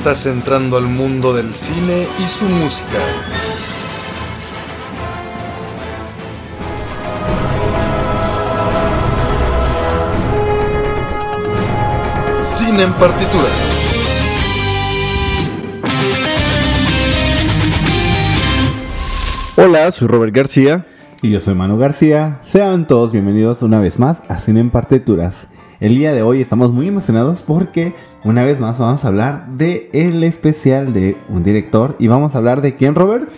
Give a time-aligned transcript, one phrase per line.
[0.00, 2.98] Estás entrando al mundo del cine y su música.
[12.42, 13.76] Cine en partituras.
[19.58, 20.86] Hola, soy Robert García.
[21.20, 22.40] Y yo soy Manu García.
[22.44, 25.46] Sean todos bienvenidos una vez más a Cine en Partituras.
[25.80, 29.88] El día de hoy estamos muy emocionados porque una vez más vamos a hablar de
[29.92, 33.30] el especial de un director y vamos a hablar de quién, Robert.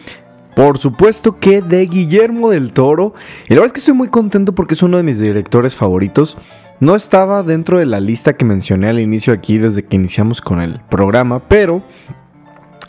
[0.57, 3.15] Por supuesto que de Guillermo del Toro.
[3.49, 6.37] Y la verdad es que estoy muy contento porque es uno de mis directores favoritos.
[6.81, 10.61] No estaba dentro de la lista que mencioné al inicio aquí desde que iniciamos con
[10.61, 11.83] el programa, pero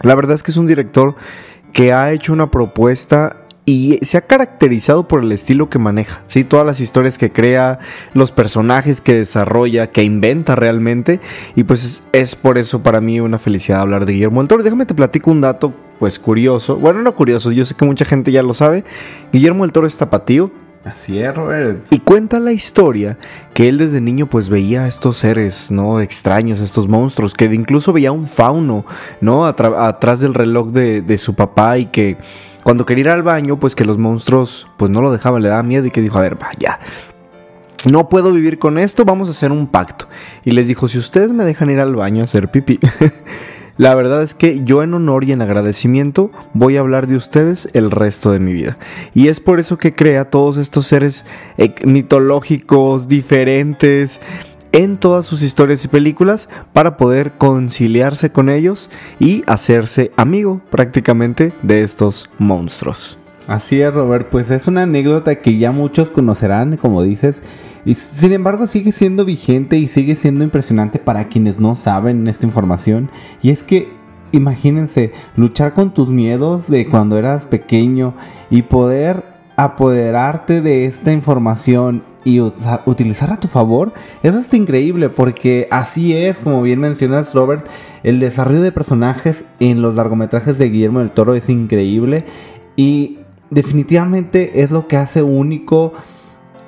[0.02, 1.16] la verdad es que es un director
[1.74, 6.44] que ha hecho una propuesta y se ha caracterizado por el estilo que maneja, ¿sí?
[6.44, 7.80] Todas las historias que crea,
[8.14, 11.22] los personajes que desarrolla, que inventa realmente,
[11.56, 14.64] y pues es, es por eso para mí una felicidad hablar de Guillermo del Toro.
[14.64, 18.32] Déjame te platico un dato, pues curioso, bueno, no curioso, yo sé que mucha gente
[18.34, 18.84] ya lo sabe,
[19.32, 20.52] Guillermo del Toro es tapatío,
[20.84, 21.88] Así es, Robert.
[21.92, 23.18] y cuenta la historia
[23.54, 26.02] que él desde niño pues veía a estos seres, ¿no?
[26.02, 28.86] Extraños, estos monstruos, que incluso veía un fauno,
[29.22, 29.48] ¿no?
[29.48, 32.18] Atra- atrás del reloj de, de su papá y que
[32.64, 35.64] cuando quería ir al baño pues que los monstruos pues no lo dejaban, le daba
[35.64, 36.80] miedo y que dijo, a ver, vaya.
[37.90, 40.08] No puedo vivir con esto, vamos a hacer un pacto.
[40.46, 42.80] Y les dijo, si ustedes me dejan ir al baño a hacer pipí,
[43.78, 47.68] la verdad es que yo en honor y en agradecimiento voy a hablar de ustedes
[47.74, 48.78] el resto de mi vida.
[49.14, 51.26] Y es por eso que crea todos estos seres
[51.58, 54.22] eh, mitológicos, diferentes,
[54.74, 58.90] en todas sus historias y películas para poder conciliarse con ellos
[59.20, 63.18] y hacerse amigo prácticamente de estos monstruos.
[63.48, 64.30] Así es, Robert.
[64.30, 67.44] Pues es una anécdota que ya muchos conocerán, como dices.
[67.86, 72.46] Y sin embargo sigue siendo vigente y sigue siendo impresionante para quienes no saben esta
[72.46, 73.12] información.
[73.42, 73.90] Y es que,
[74.32, 78.16] imagínense, luchar con tus miedos de cuando eras pequeño
[78.50, 79.26] y poder
[79.58, 86.40] apoderarte de esta información y utilizarla a tu favor, eso está increíble porque así es,
[86.40, 87.68] como bien mencionas Robert,
[88.04, 92.26] el desarrollo de personajes en los largometrajes de Guillermo del Toro es increíble
[92.76, 93.20] y
[93.50, 95.94] definitivamente es lo que hace único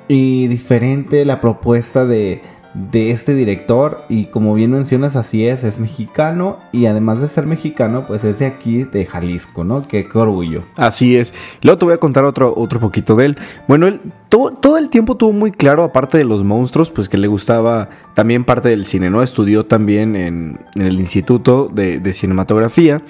[0.08, 2.42] y diferente la propuesta de,
[2.76, 7.46] de este director y como bien mencionas así es, es mexicano y además de ser
[7.46, 9.82] mexicano pues es de aquí de Jalisco, ¿no?
[9.82, 10.64] Qué, orgullo.
[10.76, 11.32] Así es.
[11.62, 13.38] Luego te voy a contar otro, otro poquito de él.
[13.66, 17.16] Bueno, él todo, todo el tiempo tuvo muy claro, aparte de los monstruos, pues que
[17.16, 19.22] le gustaba también parte del cine, ¿no?
[19.22, 23.02] Estudió también en, en el Instituto de, de Cinematografía.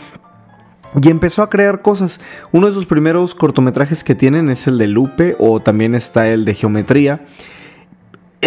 [1.03, 2.21] Y empezó a crear cosas.
[2.53, 6.45] Uno de sus primeros cortometrajes que tienen es el de Lupe o también está el
[6.45, 7.27] de Geometría.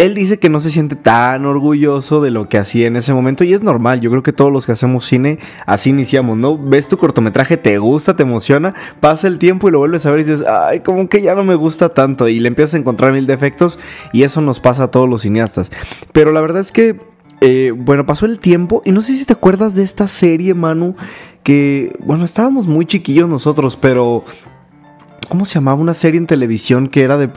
[0.00, 3.44] Él dice que no se siente tan orgulloso de lo que hacía en ese momento
[3.44, 6.56] y es normal, yo creo que todos los que hacemos cine así iniciamos, ¿no?
[6.56, 10.20] Ves tu cortometraje, te gusta, te emociona, pasa el tiempo y lo vuelves a ver
[10.20, 13.12] y dices, ay, como que ya no me gusta tanto y le empiezas a encontrar
[13.12, 13.78] mil defectos
[14.14, 15.70] y eso nos pasa a todos los cineastas.
[16.12, 16.98] Pero la verdad es que,
[17.42, 20.96] eh, bueno, pasó el tiempo y no sé si te acuerdas de esta serie, Manu,
[21.42, 24.24] que, bueno, estábamos muy chiquillos nosotros, pero
[25.30, 27.30] ¿Cómo se llamaba una serie en televisión que era de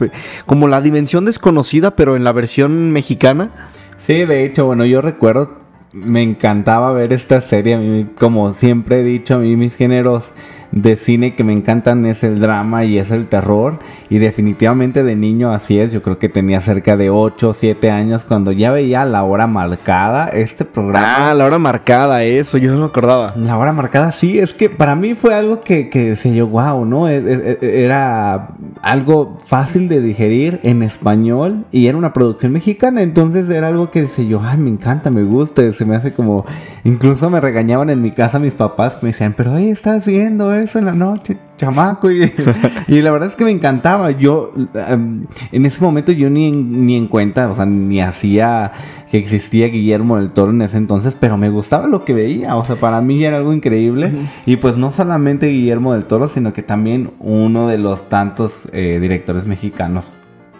[0.46, 3.68] como la dimensión desconocida, pero en la versión mexicana?
[3.98, 5.60] Sí, de hecho, bueno, yo recuerdo,
[5.92, 10.24] me encantaba ver esta serie, a mí, como siempre he dicho, a mí mis géneros
[10.74, 15.14] de cine que me encantan es el drama y es el terror, y definitivamente de
[15.14, 18.72] niño así es, yo creo que tenía cerca de 8 o 7 años cuando ya
[18.72, 21.30] veía La Hora Marcada, este programa.
[21.30, 23.34] Ah, la hora marcada, eso, yo no me acordaba.
[23.36, 26.84] La hora marcada, sí, es que para mí fue algo que, que decía yo, wow,
[26.84, 27.08] ¿no?
[27.08, 28.48] E- e- e- Era
[28.82, 34.02] algo fácil de digerir en español y era una producción mexicana, entonces era algo que
[34.02, 36.44] decía yo, ay, me encanta, me gusta, se me hace como,
[36.82, 40.52] incluso me regañaban en mi casa mis papás, que me decían, pero ahí estás viendo
[40.64, 42.30] eso en la noche, chamaco, y,
[42.88, 46.84] y la verdad es que me encantaba, yo, em, en ese momento yo ni en,
[46.86, 48.72] ni en cuenta, o sea, ni hacía
[49.10, 52.64] que existía Guillermo del Toro en ese entonces, pero me gustaba lo que veía, o
[52.64, 54.12] sea, para mí era algo increíble.
[54.46, 58.98] Y pues no solamente Guillermo del Toro, sino que también uno de los tantos eh,
[59.00, 60.04] directores mexicanos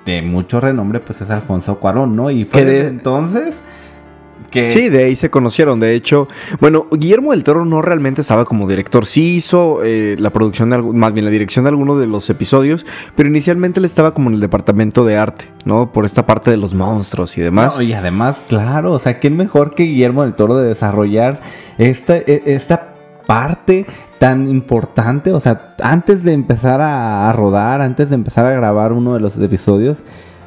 [0.06, 2.31] de mucho renombre, pues es Alfonso Cuarón, ¿no?
[2.31, 3.65] Y fue Que de- entonces
[4.55, 4.71] que...
[4.71, 5.81] Sí, de ahí se conocieron.
[5.81, 6.29] De hecho,
[6.61, 9.05] bueno, Guillermo del Toro no realmente estaba como director.
[9.05, 12.87] Sí hizo eh, la producción, de más bien la dirección de alguno de los episodios,
[13.17, 15.93] pero inicialmente él estaba como en el departamento de arte, ¿no?
[15.93, 17.77] Por esta parte de los monstruos y demás.
[17.77, 21.41] No, y además, claro, o sea, ¿quién mejor que Guillermo del Toro de desarrollar
[21.77, 22.95] esta, e- esta
[23.27, 23.87] parte
[24.21, 25.33] tan importante?
[25.33, 29.37] O sea, antes de empezar a rodar, antes de empezar a grabar uno de los
[29.39, 30.05] episodios,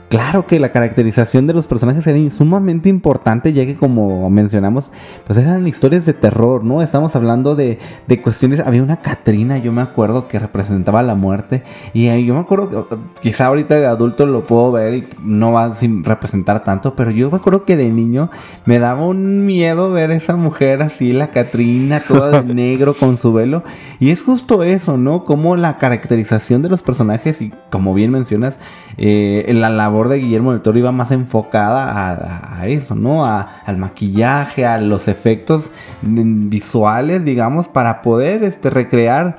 [0.10, 4.92] claro que la caracterización de los personajes era sumamente importante, ya que como mencionamos,
[5.26, 6.82] pues eran historias de terror, ¿no?
[6.82, 11.64] Estamos hablando de, de cuestiones, había una Catrina, yo me acuerdo, que representaba la muerte,
[11.94, 15.66] y yo me acuerdo que quizá ahorita de adulto lo puedo ver y no va
[15.66, 18.30] a sin representar tanto, pero yo me acuerdo que de niño
[18.66, 23.34] me daba un miedo ver esa mujer así, la Catrina, toda de negro con su
[23.34, 23.64] velo,
[24.00, 25.26] y es justo eso, ¿no?
[25.26, 28.58] Como la caracterización de los personajes, y como bien mencionas,
[28.98, 33.26] eh, la labor de Guillermo del Toro iba más enfocada a, eso, ¿no?
[33.26, 35.72] A- al maquillaje, a los efectos
[36.02, 39.38] visuales, digamos, para poder este, recrear.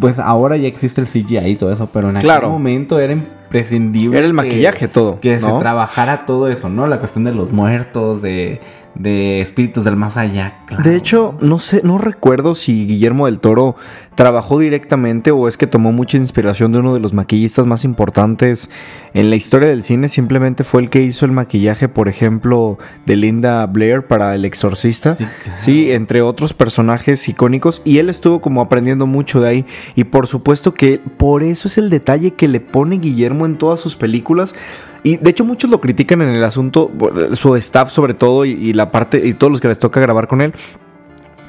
[0.00, 4.18] Pues ahora ya existe el CGI y todo eso, pero en aquel momento era imprescindible.
[4.18, 5.20] Era el que- maquillaje todo.
[5.20, 5.52] Que ¿no?
[5.54, 6.86] se trabajara todo eso, ¿no?
[6.88, 8.60] La cuestión de los muertos, de,
[8.94, 10.58] de espíritus del más allá.
[10.66, 10.82] claro.
[10.82, 13.76] De hecho, no sé, no recuerdo si Guillermo del Toro
[14.14, 18.70] trabajó directamente o es que tomó mucha inspiración de uno de los maquillistas más importantes
[19.12, 20.08] en la historia del cine.
[20.08, 25.16] Simplemente fue el que hizo el maquillaje, por ejemplo, de Linda Blair para El Exorcista.
[25.16, 25.58] Sí, claro.
[25.60, 29.66] Sí, entre otros personajes icónicos y él estuvo como aprendiendo mucho de ahí
[29.96, 33.80] y por supuesto que por eso es el detalle que le pone Guillermo en todas
[33.80, 34.54] sus películas
[35.04, 36.90] y de hecho muchos lo critican en el asunto,
[37.34, 40.26] su staff sobre todo y, y la parte y todos los que les toca grabar
[40.26, 40.52] con él.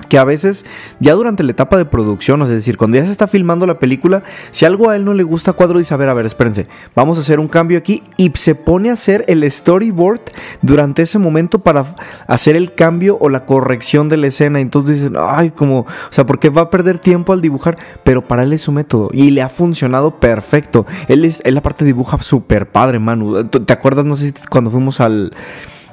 [0.09, 0.65] Que a veces,
[0.99, 4.23] ya durante la etapa de producción, es decir, cuando ya se está filmando la película,
[4.51, 7.17] si algo a él no le gusta cuadro, dice, a ver, a ver, espérense, vamos
[7.17, 10.21] a hacer un cambio aquí y se pone a hacer el storyboard
[10.61, 11.95] durante ese momento para
[12.27, 14.59] hacer el cambio o la corrección de la escena.
[14.59, 18.43] Entonces dicen, ay, como, o sea, porque va a perder tiempo al dibujar, pero para
[18.43, 20.85] él es su método y le ha funcionado perfecto.
[21.07, 23.45] Él es, él aparte dibuja súper padre, Manu.
[23.45, 24.05] ¿Te acuerdas?
[24.05, 25.33] No sé cuando fuimos al,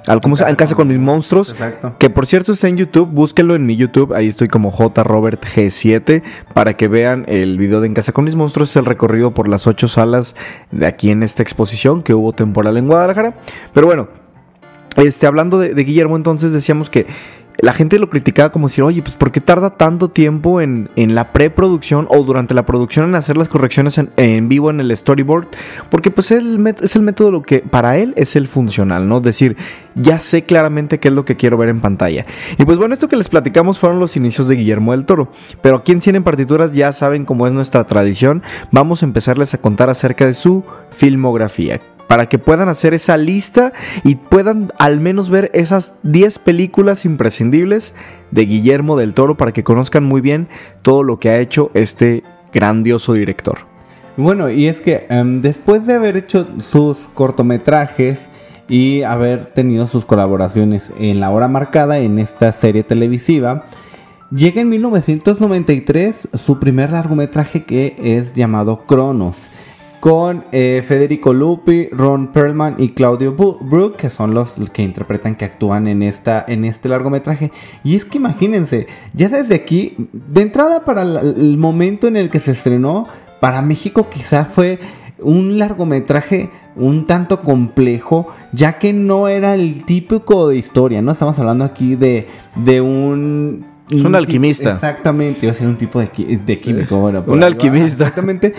[0.06, 0.50] al ¿cómo se llama?
[0.50, 1.50] En casa con mis monstruos.
[1.50, 1.94] Exacto.
[1.99, 5.44] Que por cierto está en YouTube, búsquenlo en mi YouTube, ahí estoy como J Robert
[5.44, 6.22] G7
[6.54, 9.49] para que vean el video de En casa con mis monstruos, es el recorrido por
[9.49, 10.34] las ocho salas
[10.70, 13.34] de aquí en esta exposición que hubo temporal en Guadalajara.
[13.72, 14.08] Pero bueno,
[14.96, 17.06] este, hablando de, de Guillermo, entonces decíamos que
[17.58, 21.14] la gente lo criticaba como decir, oye, pues ¿por qué tarda tanto tiempo en, en
[21.14, 25.49] la preproducción o durante la producción en hacer las correcciones en, vivo en el storyboard?
[25.90, 29.20] Porque pues es el, método lo que para él es el funcional, ¿no?
[29.20, 29.56] Decir,
[29.94, 32.26] ya sé claramente qué es lo que quiero ver en pantalla.
[32.58, 35.31] Y pues bueno, esto que les platicamos fueron los inicios de Guillermo del Toro.
[35.60, 38.43] Pero aquí en Cine en Partituras ya saben cómo es nuestra tradición.
[38.70, 41.81] Vamos a empezarles a contar acerca de su filmografía
[42.12, 43.72] para que puedan hacer esa lista
[44.04, 47.94] y puedan al menos ver esas 10 películas imprescindibles
[48.30, 50.46] de Guillermo del Toro para que conozcan muy bien
[50.82, 52.22] todo lo que ha hecho este
[52.52, 53.60] grandioso director.
[54.18, 58.28] Bueno, y es que em, después de haber hecho sus cortometrajes
[58.68, 63.64] y haber tenido sus colaboraciones en la hora marcada en esta serie televisiva,
[64.30, 69.50] llega en 1993 su primer largometraje que es llamado Cronos.
[70.02, 75.44] Con eh, Federico Lupi, Ron Perlman y Claudio Brook, que son los que interpretan, que
[75.44, 77.53] actúan en, esta, en este largometraje.
[77.84, 82.31] Y es que imagínense, ya desde aquí, de entrada para el, el momento en el
[82.31, 83.06] que se estrenó,
[83.41, 84.81] para México quizá fue
[85.20, 91.12] un largometraje un tanto complejo, ya que no era el típico de historia, ¿no?
[91.12, 92.26] Estamos hablando aquí de,
[92.56, 93.71] de un...
[93.89, 94.70] Es un tipo- alquimista.
[94.70, 96.08] Exactamente, iba a ser un tipo de,
[96.44, 97.22] de químico, bueno.
[97.27, 97.46] Un va.
[97.46, 98.05] alquimista.
[98.05, 98.55] Exactamente.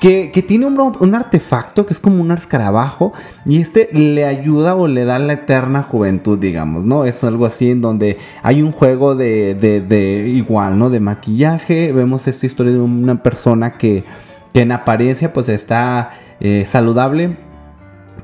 [0.00, 3.12] Que, que tiene un, un artefacto que es como un escarabajo
[3.44, 7.04] y este le ayuda o le da la eterna juventud, digamos, ¿no?
[7.04, 10.88] Es algo así en donde hay un juego de, de, de igual, ¿no?
[10.88, 11.92] De maquillaje.
[11.92, 14.04] Vemos esta historia de una persona que,
[14.54, 17.36] que en apariencia pues está eh, saludable,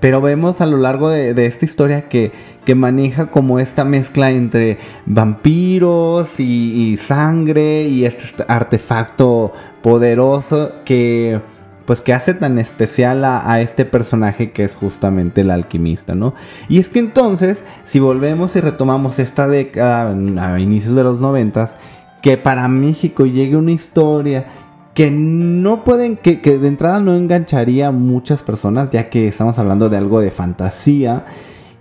[0.00, 2.32] pero vemos a lo largo de, de esta historia que,
[2.64, 11.40] que maneja como esta mezcla entre vampiros y, sangre y este artefacto poderoso que
[11.84, 16.32] pues que hace tan especial a, a este personaje que es justamente el alquimista, ¿no?
[16.70, 21.76] Y es que entonces, si volvemos y retomamos esta década, a inicios de los noventas,
[22.22, 24.46] que para México llegue una historia
[24.94, 29.58] que no pueden, que, que de entrada no engancharía a muchas personas, ya que estamos
[29.58, 31.24] hablando de algo de fantasía,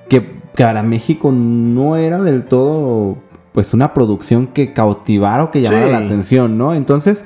[0.09, 0.21] que,
[0.57, 3.17] para México no era del todo,
[3.53, 5.91] pues una producción que cautivara o que llamara Sí.
[5.91, 6.73] la atención, ¿no?
[6.73, 7.25] Entonces,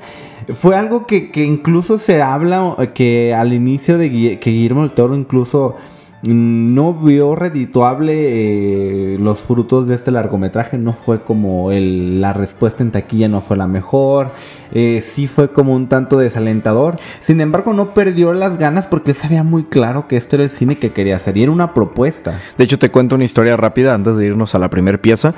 [0.54, 5.14] fue algo que, que incluso se habla que al inicio de que Guillermo del Toro
[5.14, 5.76] incluso
[6.22, 12.82] no vio redituable eh, los frutos de este largometraje, no fue como el, la respuesta
[12.82, 14.32] en taquilla no fue la mejor,
[14.72, 19.16] eh, sí fue como un tanto desalentador, sin embargo no perdió las ganas porque él
[19.16, 22.40] sabía muy claro que esto era el cine que quería hacer y era una propuesta.
[22.56, 25.34] De hecho, te cuento una historia rápida antes de irnos a la primera pieza.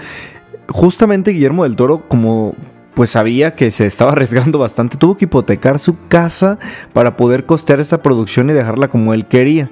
[0.68, 2.54] Justamente Guillermo del Toro, como
[2.94, 6.58] pues sabía que se estaba arriesgando bastante, tuvo que hipotecar su casa
[6.92, 9.70] para poder costear esta producción y dejarla como él quería.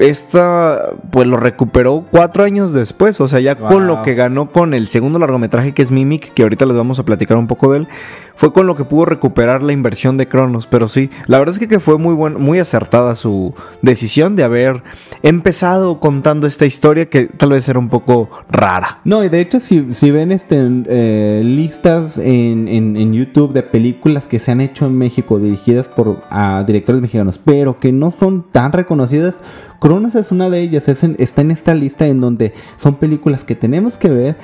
[0.00, 4.74] Esta, pues lo recuperó cuatro años después, o sea, ya con lo que ganó con
[4.74, 7.78] el segundo largometraje que es Mimic, que ahorita les vamos a platicar un poco de
[7.78, 7.88] él,
[8.36, 10.68] fue con lo que pudo recuperar la inversión de Cronos.
[10.68, 13.52] Pero sí, la verdad es que, que fue muy, buen, muy acertada su
[13.82, 14.82] decisión de haber
[15.24, 19.00] empezado contando esta historia que tal vez era un poco rara.
[19.04, 23.62] No, y de hecho, si, si ven este, eh, listas en, en- en YouTube de
[23.64, 26.18] películas que se han hecho en México dirigidas por
[26.66, 29.40] directores mexicanos, pero que no son tan reconocidas,
[29.78, 30.88] Cronos es una de ellas.
[30.88, 34.36] está en esta lista en donde son películas que tenemos que ver,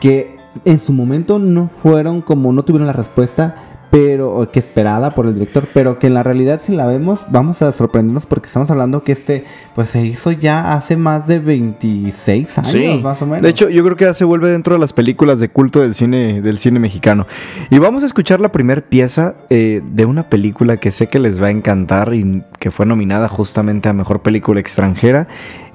[0.00, 3.75] que en su momento no fueron como, no tuvieron la respuesta.
[3.90, 7.62] Pero que esperada por el director, pero que en la realidad si la vemos vamos
[7.62, 12.58] a sorprendernos porque estamos hablando que este pues se hizo ya hace más de 26
[12.58, 13.42] años más o menos.
[13.42, 15.94] De hecho, yo creo que ya se vuelve dentro de las películas de culto del
[15.94, 17.26] cine, del cine mexicano.
[17.70, 21.40] Y vamos a escuchar la primera pieza eh, de una película que sé que les
[21.40, 25.28] va a encantar y que fue nominada justamente a Mejor Película Extranjera.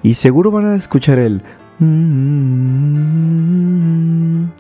[0.04, 1.42] Y seguro van a escuchar el...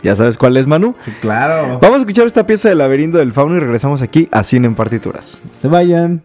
[0.03, 0.95] ¿Ya sabes cuál es, Manu?
[1.05, 1.79] Sí, claro.
[1.79, 4.75] Vamos a escuchar esta pieza del laberinto del fauno y regresamos aquí a Cine en
[4.75, 5.39] Partituras.
[5.61, 6.23] Se vayan.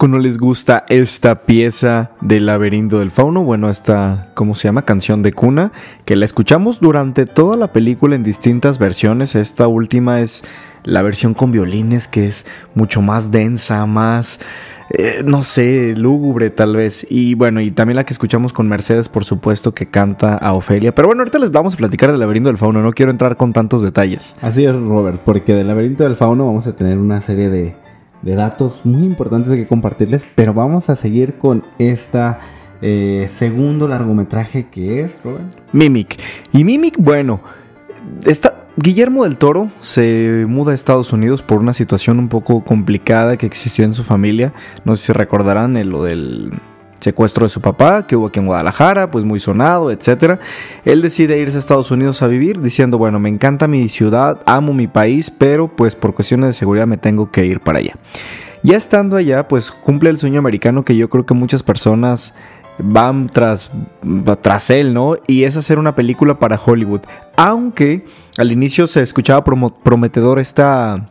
[0.00, 3.44] Poco no les gusta esta pieza del laberinto del fauno?
[3.44, 4.86] Bueno, esta, ¿cómo se llama?
[4.86, 5.72] Canción de cuna,
[6.06, 9.34] que la escuchamos durante toda la película en distintas versiones.
[9.34, 10.42] Esta última es
[10.84, 14.40] la versión con violines, que es mucho más densa, más,
[14.88, 17.06] eh, no sé, lúgubre tal vez.
[17.10, 20.94] Y bueno, y también la que escuchamos con Mercedes, por supuesto, que canta a Ofelia.
[20.94, 23.52] Pero bueno, ahorita les vamos a platicar del laberinto del fauno, no quiero entrar con
[23.52, 24.34] tantos detalles.
[24.40, 27.74] Así es, Robert, porque del laberinto del fauno vamos a tener una serie de,
[28.22, 32.38] de datos muy importantes que compartirles, pero vamos a seguir con esta
[32.82, 35.54] eh, segundo largometraje que es, Robert.
[35.72, 36.18] Mimic.
[36.52, 37.40] Y Mimic, bueno,
[38.24, 43.36] está, Guillermo del Toro se muda a Estados Unidos por una situación un poco complicada
[43.36, 44.52] que existió en su familia.
[44.84, 46.52] No sé si recordarán el- lo del
[47.00, 50.38] secuestro de su papá que hubo aquí en Guadalajara, pues muy sonado, etcétera.
[50.84, 54.72] Él decide irse a Estados Unidos a vivir diciendo, bueno, me encanta mi ciudad, amo
[54.72, 57.94] mi país, pero pues por cuestiones de seguridad me tengo que ir para allá.
[58.62, 62.34] Ya estando allá, pues cumple el sueño americano que yo creo que muchas personas
[62.82, 63.70] van tras,
[64.42, 65.16] tras él, ¿no?
[65.26, 67.00] Y es hacer una película para Hollywood.
[67.36, 68.04] Aunque
[68.38, 71.09] al inicio se escuchaba prometedor esta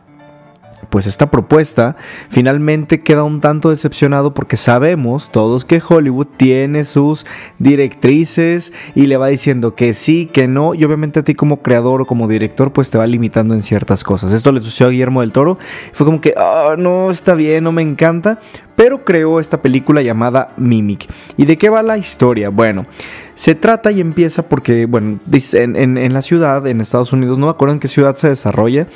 [0.90, 1.96] pues esta propuesta,
[2.28, 7.24] finalmente queda un tanto decepcionado porque sabemos todos que Hollywood tiene sus
[7.58, 12.02] directrices y le va diciendo que sí, que no, y obviamente a ti como creador
[12.02, 14.32] o como director pues te va limitando en ciertas cosas.
[14.32, 15.58] Esto le sucedió a Guillermo del Toro,
[15.92, 18.40] fue como que, ah, no, está bien, no me encanta,
[18.76, 21.08] pero creó esta película llamada Mimic.
[21.36, 22.48] ¿Y de qué va la historia?
[22.48, 22.86] Bueno,
[23.34, 25.18] se trata y empieza porque, bueno,
[25.52, 28.28] en, en, en la ciudad, en Estados Unidos, no me acuerdo en qué ciudad se
[28.28, 28.86] desarrolla,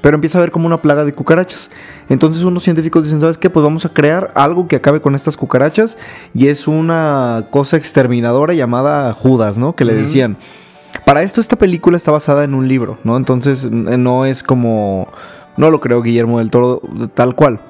[0.00, 1.70] pero empieza a haber como una plaga de cucarachas.
[2.08, 3.50] Entonces unos científicos dicen, ¿sabes qué?
[3.50, 5.98] Pues vamos a crear algo que acabe con estas cucarachas.
[6.34, 9.74] Y es una cosa exterminadora llamada Judas, ¿no?
[9.76, 10.36] Que le decían.
[11.04, 13.16] Para esto esta película está basada en un libro, ¿no?
[13.16, 15.08] Entonces no es como...
[15.56, 16.80] No lo creo Guillermo del Toro
[17.14, 17.60] tal cual.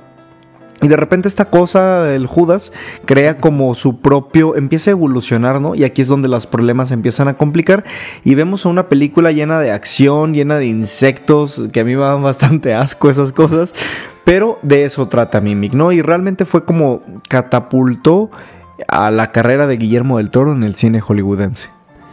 [0.83, 2.73] Y de repente esta cosa, el Judas,
[3.05, 5.77] crea como su propio, empieza a evolucionar, ¿no?
[5.77, 7.85] Y aquí es donde los problemas empiezan a complicar.
[8.25, 12.03] Y vemos a una película llena de acción, llena de insectos, que a mí me
[12.03, 13.73] dan bastante asco esas cosas.
[14.25, 15.93] Pero de eso trata Mimic, ¿no?
[15.93, 18.31] Y realmente fue como catapultó
[18.89, 21.69] a la carrera de Guillermo del Toro en el cine hollywoodense.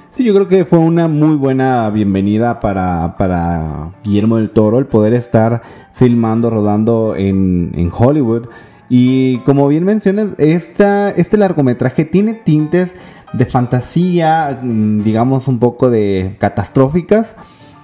[0.10, 4.88] Sí, yo creo que fue una muy buena bienvenida para, para Guillermo del Toro el
[4.88, 5.62] poder estar
[6.00, 8.48] filmando, rodando en, en Hollywood.
[8.88, 12.96] Y como bien mencionas, esta, este largometraje tiene tintes
[13.34, 17.36] de fantasía, mm, digamos un poco de catastróficas.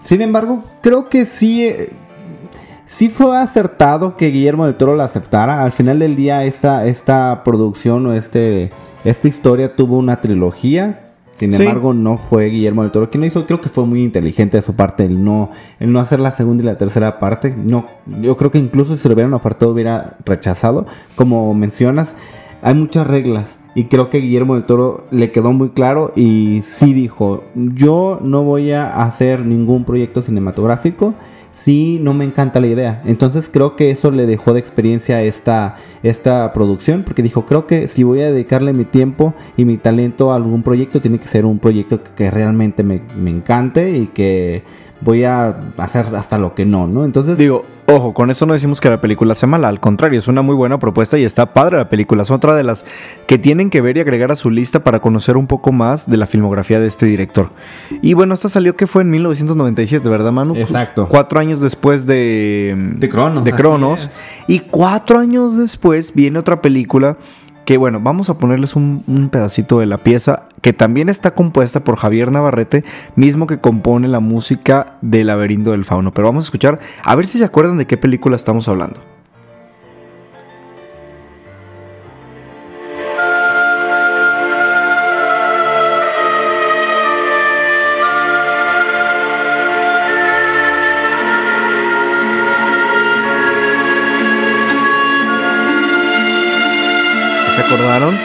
[0.05, 1.89] Sin embargo, creo que sí, eh,
[2.85, 5.61] sí fue acertado que Guillermo del Toro la aceptara.
[5.61, 8.71] Al final del día, esta, esta producción o este,
[9.03, 11.04] esta historia tuvo una trilogía
[11.35, 11.61] sin Sí.
[11.63, 13.45] embargo, no fue Guillermo del Toro quien lo hizo.
[13.45, 16.63] Creo que fue muy inteligente de su parte el no, el no hacer la segunda
[16.63, 17.55] y la tercera parte.
[17.55, 17.85] No,
[18.21, 20.85] yo creo que incluso si se lo hubieran ofertado hubiera rechazado.
[21.15, 22.15] Como mencionas,
[22.61, 23.59] hay muchas reglas.
[23.75, 28.43] Y creo que Guillermo del Toro le quedó muy claro y sí dijo, yo no
[28.43, 31.13] voy a hacer ningún proyecto cinematográfico
[31.55, 33.01] si no me encanta la idea.
[33.05, 37.87] Entonces creo que eso le dejó de experiencia esta, esta producción, porque dijo, creo que
[37.87, 41.45] si voy a dedicarle mi tiempo y mi talento a algún proyecto, tiene que ser
[41.45, 44.63] un proyecto que, que realmente me, me encante y que
[45.05, 47.05] voy a hacer hasta lo que no, ¿no?
[47.05, 47.37] Entonces...
[47.37, 50.41] Digo, ojo, con eso no decimos que la película sea mala, al contrario, es una
[50.41, 52.23] muy buena propuesta y está padre la película.
[52.23, 52.83] Es otra de las
[53.27, 56.17] que tienen que ver y agregar a su lista para conocer un poco más de
[56.17, 57.51] la filmografía de este director.
[58.01, 60.55] Y bueno, esta salió que fue en 1997, ¿verdad, Manu?
[60.55, 61.07] Exacto.
[61.07, 64.09] Cuatro años después de, De Cronos, De Cronos.
[64.47, 67.17] Y cuatro años después viene otra película
[67.65, 71.97] que bueno, vamos a ponerles un, pedacito de la pieza que también está compuesta por
[71.97, 72.83] Javier Navarrete,
[73.15, 76.13] mismo que compone la música de Laberinto del Fauno.
[76.13, 79.14] Pero vamos a escuchar, a ver si se acuerdan de qué película estamos hablando.
[97.67, 98.15] ¿Se acordaron?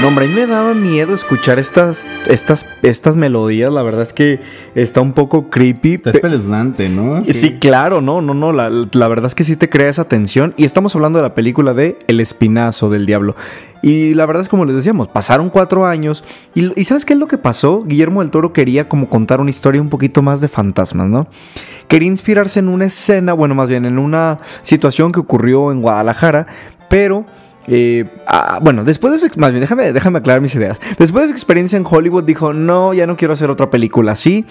[0.00, 3.70] No, hombre, a mí me daba miedo escuchar estas, estas, estas melodías.
[3.70, 4.40] La verdad es que
[4.74, 5.94] está un poco creepy.
[5.94, 7.22] Está Pe- espeluznante, ¿no?
[7.28, 8.52] Sí, claro, no, no, no.
[8.52, 10.54] La, la verdad es que sí te crea esa tensión.
[10.56, 13.36] Y estamos hablando de la película de El Espinazo del Diablo.
[13.82, 16.24] Y la verdad es como les decíamos, pasaron cuatro años.
[16.54, 17.82] Y, y ¿sabes qué es lo que pasó?
[17.84, 21.26] Guillermo del Toro quería como contar una historia un poquito más de fantasmas, ¿no?
[21.88, 26.46] Quería inspirarse en una escena, bueno, más bien en una situación que ocurrió en Guadalajara,
[26.88, 27.26] pero
[27.66, 30.80] eh, ah, bueno, después de su, más bien, déjame, déjame aclarar mis ideas.
[30.98, 34.46] Después de su experiencia en Hollywood, dijo, no, ya no quiero hacer otra película así.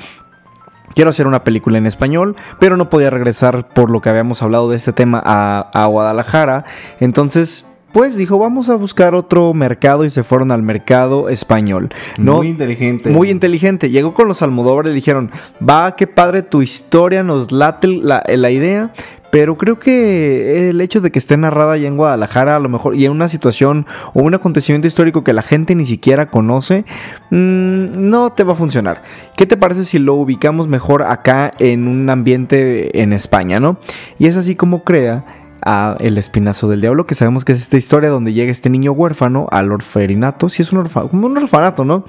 [0.96, 4.70] Quiero hacer una película en español, pero no podía regresar por lo que habíamos hablado
[4.70, 6.66] de este tema a, a Guadalajara.
[7.00, 11.90] Entonces, pues dijo, vamos a buscar otro mercado y se fueron al mercado español.
[12.18, 12.38] ¿no?
[12.38, 13.10] Muy inteligente.
[13.10, 13.90] Muy inteligente.
[13.90, 15.32] Llegó con los Almodóvar y le dijeron,
[15.68, 18.92] va, qué padre tu historia, nos late la, la idea.
[19.32, 22.96] Pero creo que el hecho de que esté narrada ya en Guadalajara, a lo mejor,
[22.96, 26.84] y en una situación o un acontecimiento histórico que la gente ni siquiera conoce,
[27.30, 29.04] mm, no te va a funcionar.
[29.38, 33.78] ¿Qué te parece si lo ubicamos mejor acá en un ambiente en España, no?
[34.18, 35.26] Y es así como crea
[35.62, 38.94] a El Espinazo del Diablo, que sabemos que es esta historia donde llega este niño
[38.94, 42.06] huérfano al orferinato, si es un, orfa- un orfanato, ¿no?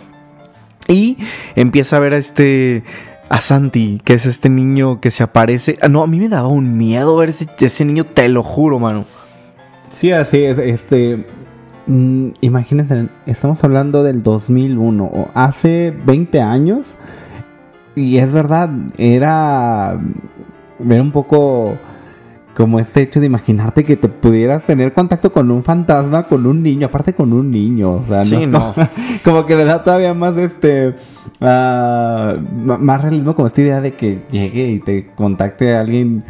[0.88, 1.18] Y
[1.54, 2.82] empieza a ver a este.
[3.30, 5.78] A Santi, que es este niño que se aparece.
[5.80, 9.04] Ah, No, a mí me daba un miedo ver ese, niño, te lo juro, mano.
[9.88, 10.58] Sí, así es.
[10.58, 11.26] Este,
[11.86, 16.96] mm, imagínense, estamos hablando del 2001, o hace 20 años.
[17.94, 19.96] Y es verdad, era,
[20.84, 21.78] era un poco
[22.60, 26.62] como este hecho de imaginarte que te pudieras tener contacto con un fantasma, con un
[26.62, 27.92] niño, aparte con un niño.
[27.92, 28.74] O sea, Sí, es no.
[28.74, 28.88] Como,
[29.24, 30.94] como que le da todavía más este
[31.40, 36.22] ah, más realismo como esta idea de que llegue y te contacte a alguien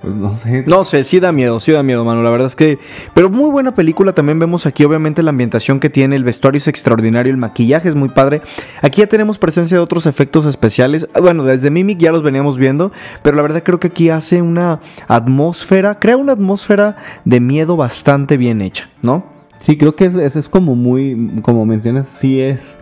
[0.00, 0.64] Pues no sé.
[0.66, 2.22] No sé, sí da miedo, sí da miedo, mano.
[2.22, 2.78] La verdad es que.
[3.14, 4.12] Pero muy buena película.
[4.12, 6.14] También vemos aquí, obviamente, la ambientación que tiene.
[6.14, 7.32] El vestuario es extraordinario.
[7.32, 8.40] El maquillaje es muy padre.
[8.80, 11.08] Aquí ya tenemos presencia de otros efectos especiales.
[11.14, 12.92] Ah, Bueno, desde Mimic ya los veníamos viendo.
[13.22, 15.98] Pero la verdad creo que aquí hace una atmósfera.
[15.98, 19.24] Crea una atmósfera de miedo bastante bien hecha, ¿no?
[19.58, 22.78] Sí, creo que eso es, es como muy, como mencionas, sí es,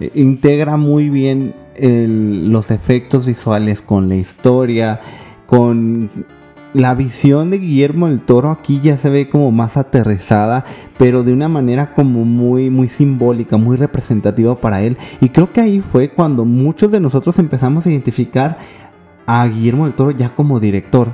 [0.00, 5.00] eh, integra muy bien el- los efectos visuales con la historia,
[5.46, 6.10] con
[6.74, 10.64] la visión de Guillermo del Toro aquí ya se ve como más aterrizada,
[10.98, 14.96] pero de una manera como muy, muy simbólica, muy representativa para él.
[15.20, 18.58] Y creo que ahí fue cuando muchos de nosotros empezamos a identificar
[19.26, 21.12] a Guillermo del Toro ya como director.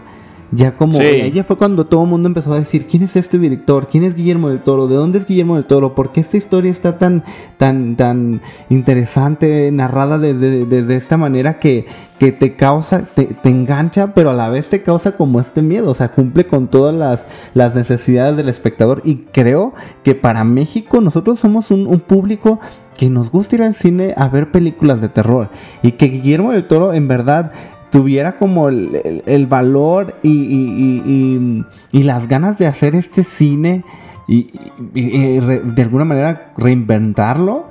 [0.54, 1.02] Ya como Sí.
[1.04, 4.14] ella fue cuando todo el mundo empezó a decir quién es este director, quién es
[4.14, 7.24] Guillermo del Toro, de dónde es Guillermo del Toro, por qué esta historia está tan
[7.56, 11.86] tan tan interesante, narrada desde, desde esta manera que,
[12.18, 15.90] que te causa, te, te engancha, pero a la vez te causa como este miedo,
[15.90, 19.02] o sea, cumple con todas las, las necesidades del espectador.
[19.04, 22.60] Y creo que para México nosotros somos un, un público
[22.96, 25.48] que nos gusta ir al cine a ver películas de terror.
[25.82, 27.50] Y que Guillermo del Toro en verdad
[27.98, 33.84] tuviera como el, el- valor y, y- y- y- las ganas de hacer este cine
[34.26, 34.50] y,
[34.92, 37.68] de alguna manera reinventarlo.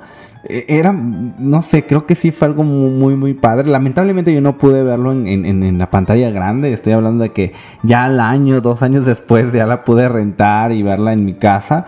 [0.48, 3.68] eh, Era, no sé, creo que sí fue algo muy, muy, padre.
[3.68, 5.26] Lamentablemente yo no pude verlo en-
[5.62, 6.72] en la pantalla grande.
[6.72, 10.82] Estoy hablando de que ya al año, dos años después, ya la pude rentar y
[10.82, 11.84] verla en mi casa.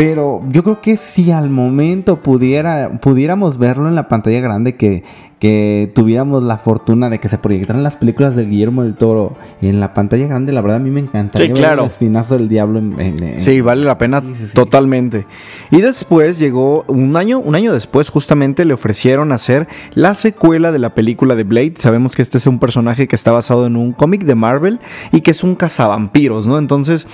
[0.00, 5.04] Pero yo creo que si al momento pudiera, pudiéramos verlo en la pantalla grande, que,
[5.38, 9.78] que tuviéramos la fortuna de que se proyectaran las películas de Guillermo del Toro en
[9.78, 11.82] la pantalla grande, la verdad a mí me encantaría Sí, ver claro.
[11.82, 14.54] el espinazo del diablo en, en- en- Sí, vale la pena Sí, sí, sí.
[14.54, 15.26] totalmente.
[15.70, 20.78] Y después llegó un año, un año después justamente le ofrecieron hacer la secuela de
[20.78, 21.74] la película de Blade.
[21.78, 24.80] Sabemos que este es un personaje que está basado en un cómic de Marvel
[25.12, 26.56] y que es un cazavampiros, ¿no?
[26.58, 27.06] Entonces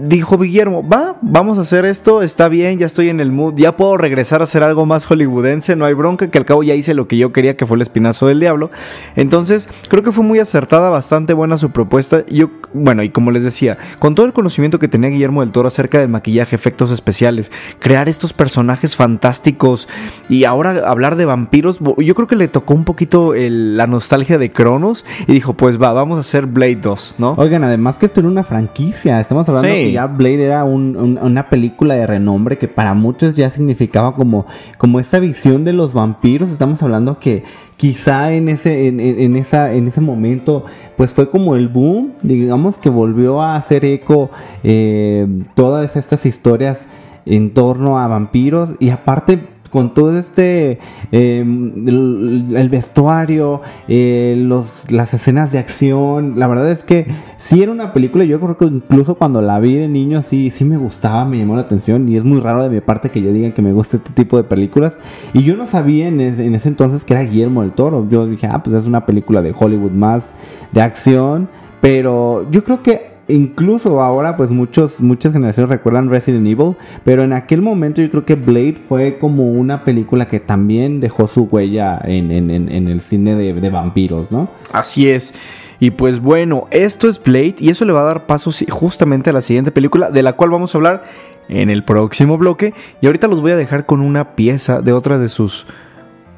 [0.00, 3.76] dijo Guillermo, va, vamos a hacer esto, está bien, ya estoy en el mood, ya
[3.76, 6.94] puedo regresar a hacer algo más hollywoodense, no hay bronca, que al cabo ya hice
[6.94, 8.70] lo que yo quería, que fue el espinazo del diablo.
[9.16, 12.24] Entonces, creo que fue muy acertada, bastante buena su propuesta.
[12.28, 15.68] Yo, bueno, y como les decía, con todo el conocimiento que tenía Guillermo del Toro
[15.68, 19.88] acerca del maquillaje, efectos especiales, crear estos personajes fantásticos
[20.28, 24.38] y ahora hablar de vampiros, yo creo que le tocó un poquito el- la nostalgia
[24.38, 27.32] de Cronos y dijo, pues va, vamos a hacer Blade 2, ¿no?
[27.36, 29.20] Oigan, además que esto era una franquicia.
[29.20, 29.77] Estamos hablando Sí.
[29.92, 34.46] Ya Blade era un- un- una película de renombre que para muchos ya significaba como,
[34.78, 36.50] como esta visión de los vampiros.
[36.50, 37.44] Estamos hablando que
[37.76, 40.64] quizá en ese, en esa, en ese momento,
[40.96, 44.30] pues fue como el boom, digamos que volvió a hacer eco
[44.64, 46.86] eh, todas estas historias
[47.26, 49.38] en torno a vampiros y aparte
[49.70, 50.78] con todo este
[51.10, 56.38] el, el vestuario eh, los, las escenas de acción.
[56.38, 59.74] La verdad es que sí era una película yo creo que incluso cuando la vi
[59.74, 62.70] de niño sí sí me gustaba me llamó la atención y es muy raro de
[62.70, 64.98] mi parte que yo diga que me gusta este tipo de películas.
[65.32, 68.08] Y yo no sabía en ese, en ese entonces que era Guillermo del Toro.
[68.08, 70.34] Yo dije ah pues es una película de Hollywood más
[70.72, 71.48] de acción
[71.80, 77.32] pero yo creo que incluso ahora pues muchos muchas generaciones recuerdan Resident Evil, pero en
[77.32, 82.00] aquel momento yo creo que Blade fue como una película que también dejó su huella
[82.04, 84.48] en, el cine de, de vampiros, ¿no?
[84.72, 85.34] Así es.
[85.80, 89.32] Y pues bueno, esto es Blade y eso le va a dar paso justamente a
[89.32, 91.02] la siguiente película de la cual vamos a hablar
[91.48, 92.74] en el próximo bloque.
[93.00, 95.66] Y ahorita los voy a dejar con una pieza de otra de sus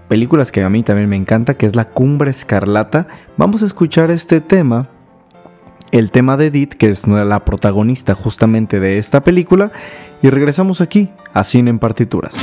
[0.08, 3.06] películas que a mí también me encanta, que es La Cumbre Escarlata.
[3.36, 4.88] Vamos a escuchar este tema,
[5.92, 9.72] el tema de Edith, que es la protagonista justamente de esta película.
[10.22, 12.34] Y regresamos aquí a Cine en Partituras.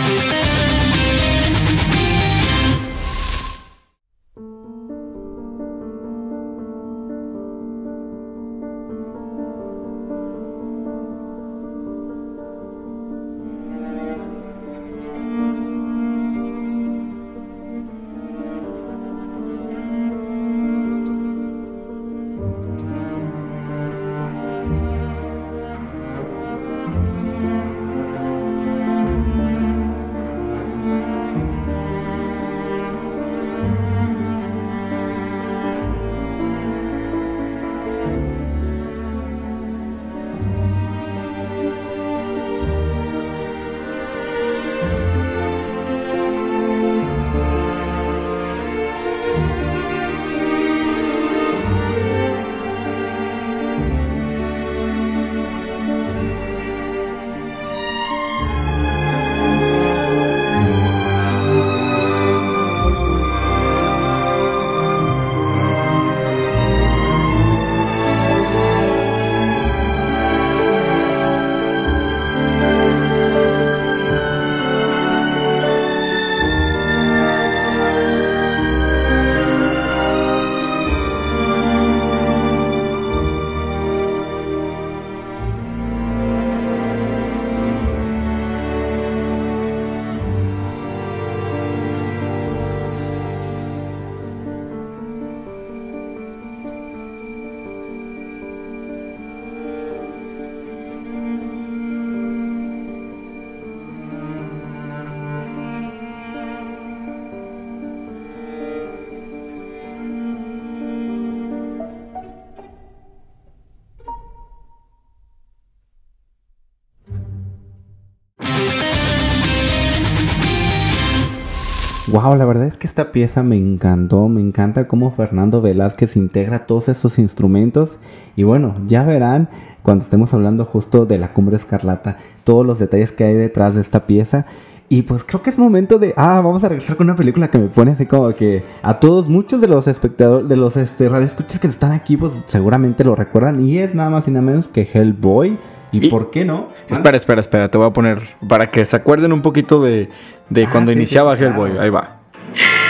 [122.28, 126.66] Wow, la verdad es que esta pieza me encantó, me encanta cómo Fernando Velázquez integra
[126.66, 128.00] todos estos instrumentos
[128.36, 129.48] y bueno, ya verán
[129.82, 133.82] cuando estemos hablando justo de la cumbre escarlata, todos los detalles que hay detrás de
[133.82, 134.46] esta pieza.
[134.90, 137.60] Y pues creo que es momento de, ah, vamos a regresar con una película que
[137.60, 141.60] me pone así como que a todos, muchos de los espectadores, de los este, radioescuchas
[141.60, 143.66] que están aquí, pues seguramente lo recuerdan.
[143.66, 145.58] Y es nada más y nada menos que Hellboy.
[145.94, 146.68] ¿Y, Y- por qué no?
[146.90, 150.10] Espera, espera, espera, te voy a poner para que se acuerden un poquito de,
[150.50, 151.66] de Ah, cuando sí, iniciaba sí, claro.
[151.66, 151.78] Hellboy.
[151.82, 152.16] Ahí va.
[152.55, 152.77] Yeah.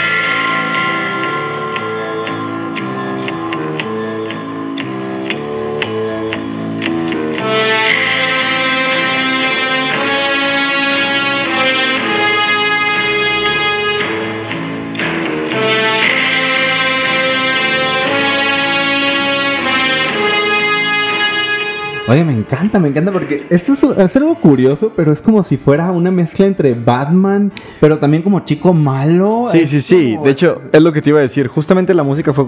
[22.48, 26.10] encanta, me encanta porque esto es, es algo curioso, pero es como si fuera una
[26.10, 29.48] mezcla entre Batman, pero también como chico malo.
[29.52, 30.12] Sí, sí, sí.
[30.14, 31.48] como- De hecho, es lo que te iba a decir.
[31.48, 32.46] Justamente la música fue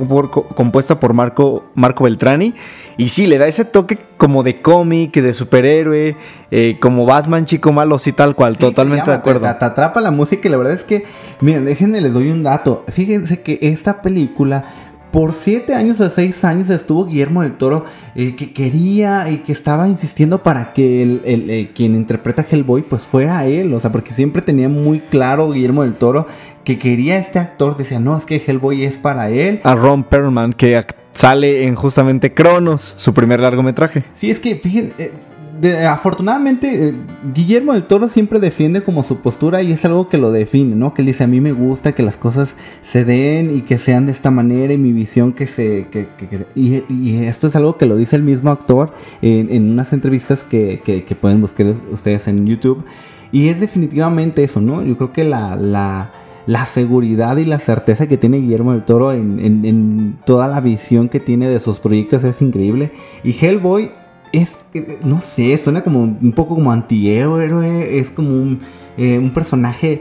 [0.55, 2.55] compuesta por Marco, Marco Beltrani.
[2.97, 6.17] Y sí, le da ese toque como de cómic, de superhéroe,
[6.51, 8.57] eh, como Batman, chico malo, sí, tal cual.
[8.57, 9.47] Sí, totalmente te de acuerdo.
[9.49, 11.05] Te, te atrapa la música y la verdad es que,
[11.41, 12.85] miren, déjenme les doy un dato.
[12.89, 18.37] Fíjense que esta película, por siete años o seis años estuvo Guillermo del Toro eh,
[18.37, 22.83] que quería y que estaba insistiendo para que el, el, eh, quien interpreta a Hellboy
[22.83, 23.73] pues fuera a él.
[23.75, 26.27] O sea, porque siempre tenía muy claro Guillermo del Toro
[26.65, 27.77] que quería a este actor.
[27.77, 29.61] Decía, no, es que Hellboy es para él.
[29.65, 34.05] A Ron Perlman, que sale en justamente Cronos, su primer largometraje.
[34.13, 35.13] Sí, es que, fíjense, eh,
[35.61, 36.95] de- afortunadamente, eh,
[37.35, 40.95] Guillermo del Toro siempre defiende como su postura y es algo que lo define, ¿no?
[40.95, 44.07] Que él dice, a mí me gusta que las cosas se den y que sean
[44.07, 45.89] de esta manera y mi visión que se...
[45.91, 48.93] Que, que- y, esto es algo que lo dice el mismo actor
[49.23, 52.85] en, en unas entrevistas que, que- que pueden buscar ustedes en YouTube.
[53.33, 54.83] Y es definitivamente eso, ¿no?
[54.83, 55.57] Yo creo que la...
[55.57, 56.11] la
[56.47, 60.61] la seguridad y la certeza que tiene Guillermo del Toro en, en- en toda la
[60.61, 62.91] visión que tiene de sus proyectos es increíble.
[63.23, 63.91] Y Hellboy
[64.33, 64.57] es,
[65.05, 68.61] no sé, suena como un poco como antihéroe, es como un,
[68.97, 70.01] eh, personaje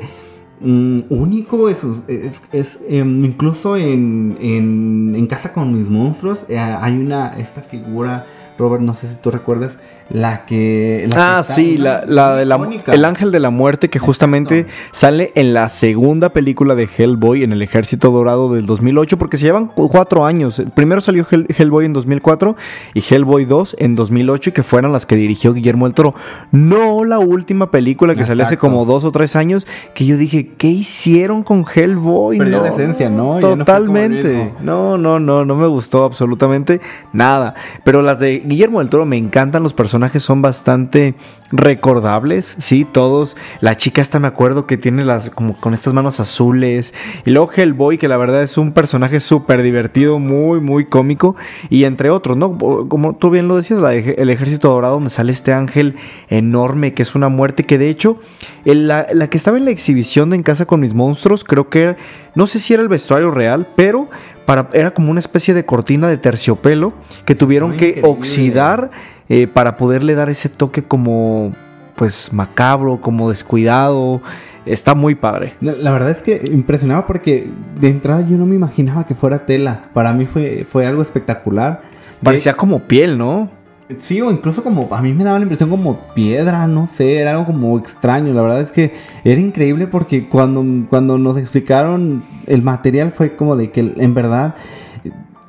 [0.62, 6.98] mm, único, es- es, em, incluso en, en, en Casa con mis monstruos eh, hay
[6.98, 8.26] una, esta figura,
[8.60, 11.08] Robert, no sé si tú recuerdas, la que...
[11.16, 14.78] la Ah, sí, la, la de la- el ángel de la muerte que justamente Exacto.
[14.92, 19.46] sale en la segunda película de Hellboy en el Ejército Dorado del 2008 porque se
[19.46, 20.62] llevan cu- cuatro años.
[20.76, 22.56] Primero salió Hell- Hellboy en 2004
[22.96, 26.16] y Hellboy 2 en 2008 y que fueran las que dirigió Guillermo del Toro.
[26.52, 30.54] No la última película que salió hace como dos o tres años que yo dije,
[30.58, 32.38] ¿qué hicieron con Hellboy?
[32.40, 33.40] Perdió la esencia, ¿no?
[33.40, 34.54] No el Totalmente.
[34.62, 36.82] No, no, no, no me gustó absolutamente
[37.14, 37.54] nada.
[37.84, 41.16] Pero las de Guillermo del Toro me encantan, los personajes son bastante
[41.52, 43.36] recordables, sí, todos.
[43.62, 46.94] La chica esta me acuerdo que tiene las como con estas manos azules.
[47.26, 51.36] Y luego Hellboy, que la verdad es un personaje súper divertido, muy, muy cómico.
[51.70, 52.58] Y entre otros, ¿no?
[52.58, 55.96] Como tú bien lo decías, El Ejército Dorado, donde sale este ángel
[56.30, 58.18] enorme que es una muerte que de hecho,
[58.66, 61.96] la, la que estaba en la exhibición de En Casa con mis monstruos, creo que
[62.36, 64.08] no sé si era el vestuario real, pero
[64.46, 66.94] para, era como una especie de cortina de terciopelo
[67.26, 68.10] que tuvieron que increíble.
[68.12, 68.90] oxidar
[69.30, 71.54] eh, para poderle dar ese toque como
[71.96, 74.22] pues macabro, como descuidado.
[74.66, 75.54] Está muy padre.
[75.62, 79.44] La la verdad es que impresionaba porque de entrada yo no me imaginaba que fuera
[79.44, 79.86] tela.
[79.94, 81.82] Para mí fue, fue algo espectacular.
[82.22, 83.50] De- Parecía como piel, ¿no?
[83.98, 87.32] Sí, o incluso como, a mí me daba la impresión como piedra, no sé, era
[87.32, 88.34] algo como extraño.
[88.34, 93.56] La verdad es que era increíble porque cuando, cuando nos explicaron el material fue como
[93.56, 94.54] de que en verdad,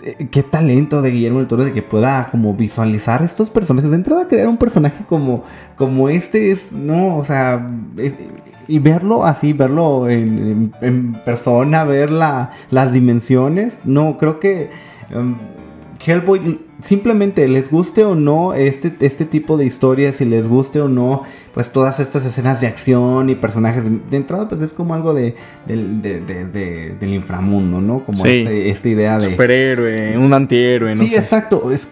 [0.03, 3.91] eh, qué talento de Guillermo del Toro de que pueda como visualizar estos personajes.
[3.91, 5.45] De entrada crear un personaje como,
[5.77, 7.71] como este es, no, o sea,
[8.67, 10.73] y verlo así, verlo en,
[11.27, 14.71] persona, ver la- las dimensiones, no, creo que...
[15.11, 15.35] em,
[16.05, 20.89] Hellboy, simplemente les guste o no este, este tipo de historias, si les guste o
[20.89, 25.13] no, pues todas estas escenas de acción y personajes, de entrada pues es como algo
[25.13, 25.35] de,
[25.67, 28.01] del- de- de- de- del inframundo, ¿no?
[28.05, 28.39] Como Sí.
[28.43, 29.31] este- esta idea de...
[29.31, 31.17] Superhéroe, un antihéroe, no sí, sé.
[31.19, 31.91] exacto, es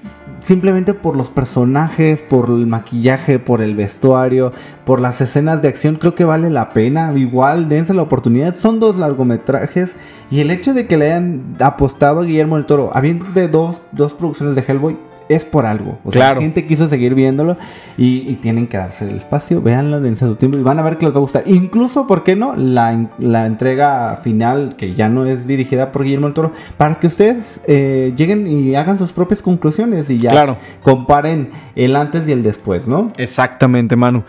[0.49, 4.55] simplemente por los personajes, por el maquillaje, por el vestuario,
[4.87, 8.81] por las escenas de acción, creo que vale la pena, igual dense la oportunidad, son
[8.81, 9.95] dos largometrajes
[10.31, 13.83] y el hecho de que le hayan apostado a Guillermo del Toro, habiendo de dos,
[13.93, 14.97] dos producciones de Hellboy,
[15.29, 15.99] es por algo.
[16.05, 16.37] O sea, Claro.
[16.37, 17.57] la gente quiso seguir viéndolo
[17.97, 19.61] y, y tienen que darse el espacio.
[19.62, 21.43] Véanlo, dense su tiempo y van a ver que les va a gustar.
[21.47, 22.55] Incluso, ¿por qué no?
[22.57, 27.07] La, la entrega final, que ya no es dirigida por Guillermo del Toro, para que
[27.07, 30.57] ustedes eh, lleguen y hagan sus propias conclusiones y ya Claro.
[30.83, 33.12] comparen el antes y el después, ¿no?
[33.19, 34.25] Exactamente, Manu.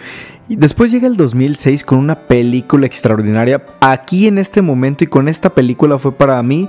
[0.47, 3.63] Y después llega el 2006 con una película extraordinaria.
[3.81, 6.67] Aquí en este momento y con esta película fue para mí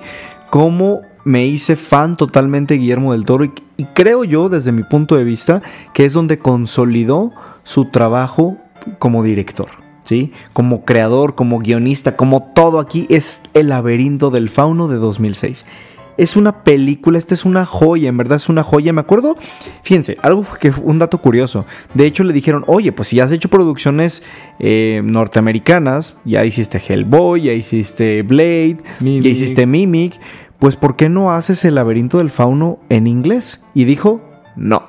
[0.50, 4.82] como me hice fan totalmente de Guillermo del Toro y, y creo yo desde mi
[4.82, 5.62] punto de vista
[5.94, 7.32] que es donde consolidó
[7.64, 8.58] su trabajo
[8.98, 9.68] como director.
[10.04, 10.32] ¿Sí?
[10.52, 15.64] Como creador, como guionista, como todo aquí es El laberinto del fauno de 2006.
[16.16, 18.92] Es una película, esta es una joya, en verdad es una joya.
[18.92, 19.36] Me acuerdo,
[19.82, 21.64] fíjense, algo que un dato curioso.
[21.94, 24.22] De hecho, le dijeron, oye, pues si has hecho producciones
[24.58, 29.22] eh, norteamericanas, ya hiciste Hellboy, ya hiciste Blade, Mimic.
[29.22, 30.18] ya hiciste Mimic,
[30.60, 33.60] pues ¿por qué no haces el laberinto del fauno en inglés?
[33.74, 34.22] Y dijo,
[34.56, 34.84] no.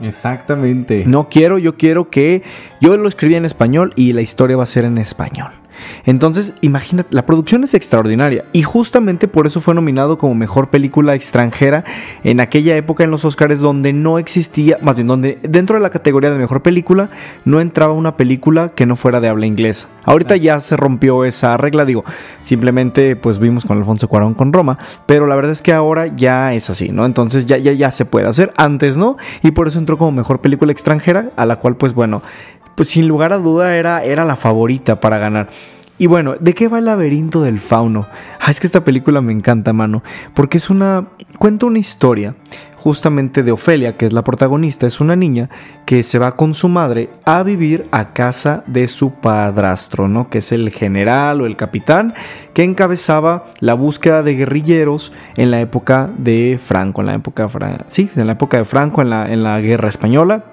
[0.00, 1.04] Exactamente.
[1.06, 2.42] No quiero, yo quiero que
[2.80, 5.61] yo lo escribí en español y la historia va a ser en español.
[6.04, 11.14] Entonces, imagínate, la producción es extraordinaria y justamente por eso fue nominado como mejor película
[11.14, 11.84] extranjera
[12.24, 15.90] en aquella época en los Oscars donde no existía, más bien donde dentro de la
[15.90, 17.08] categoría de mejor película
[17.44, 19.88] no entraba una película que no fuera de habla inglesa.
[20.04, 22.04] Ahorita ya se rompió esa regla, digo,
[22.42, 26.54] simplemente pues vimos con Alfonso Cuarón con Roma, pero la verdad es que ahora ya
[26.54, 27.06] es así, ¿no?
[27.06, 30.40] Entonces ya ya ya se puede hacer, antes no, y por eso entró como mejor
[30.40, 32.22] película extranjera, a la cual pues bueno,
[32.74, 35.48] pues sin lugar a duda era, era la favorita para ganar.
[35.98, 38.06] Y bueno, ¿de qué va el laberinto del fauno?
[38.40, 40.02] Ah, es que esta película me encanta, mano,
[40.34, 41.06] porque es una...
[41.38, 42.34] cuenta una historia
[42.82, 45.48] justamente de Ofelia, que es la protagonista, es una niña
[45.86, 50.28] que se va con su madre a vivir a casa de su padrastro, ¿no?
[50.28, 52.14] Que es el general o el capitán
[52.54, 57.48] que encabezaba la búsqueda de guerrilleros en la época de Franco, en la época,
[57.86, 60.46] sí, en la época de Franco, en la, en la guerra española.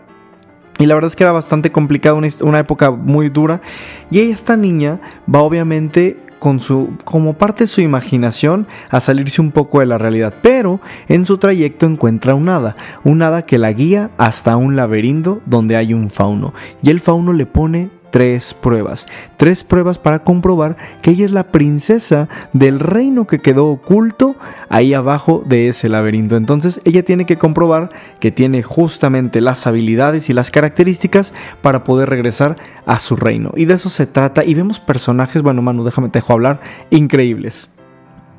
[0.80, 3.62] Y la verdad es que era bastante complicado, una, una época muy dura.
[4.10, 9.52] Y esta niña, va obviamente con su, como parte de su imaginación a salirse un
[9.52, 10.34] poco de la realidad.
[10.42, 12.76] Pero en su trayecto encuentra un hada.
[13.04, 16.54] Un hada que la guía hasta un laberinto donde hay un fauno.
[16.82, 19.08] Y el fauno le pone tres pruebas.
[19.38, 24.36] Tres pruebas para comprobar que ella es la princesa del reino que quedó oculto
[24.70, 26.36] ahí abajo de ese laberinto.
[26.36, 32.10] Entonces ella tiene que comprobar que tiene justamente las habilidades y las características para poder
[32.10, 33.52] regresar a su reino.
[33.56, 34.44] Y de eso se trata.
[34.44, 37.72] Y vemos personajes, bueno Manu, déjame te dejo hablar, increíbles.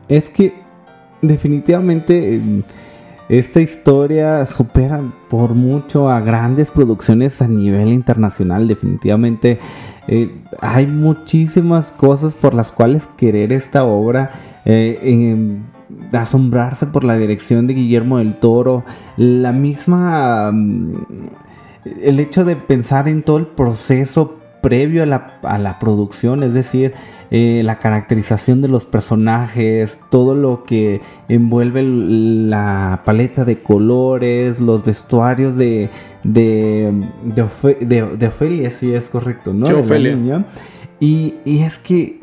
[0.09, 0.55] Es que
[1.23, 2.63] definitivamente eh,
[3.31, 8.66] esta historia supera por mucho a grandes producciones a nivel internacional.
[8.66, 9.61] Definitivamente
[10.09, 14.33] eh, hay muchísimas cosas por las cuales querer esta obra.
[14.64, 15.62] eh, em,
[16.12, 18.85] asombrarse por la dirección de Guillermo del Toro.
[19.16, 20.51] La misma...
[20.53, 20.95] mm,
[22.03, 26.53] el hecho de pensar en todo el proceso previo a la, a la producción, es
[26.55, 26.92] decir,
[27.31, 34.59] eh, la caracterización de los personajes, todo lo que envuelve el- la paleta de colores,
[34.61, 35.88] los vestuarios de,
[36.25, 36.92] de,
[37.25, 39.66] de, Ofe- de- de Ofelia, si es correcto, ¿no?
[39.66, 40.16] Sí, De la Ofelia.
[40.16, 40.44] niña.
[40.99, 42.20] Y, y es que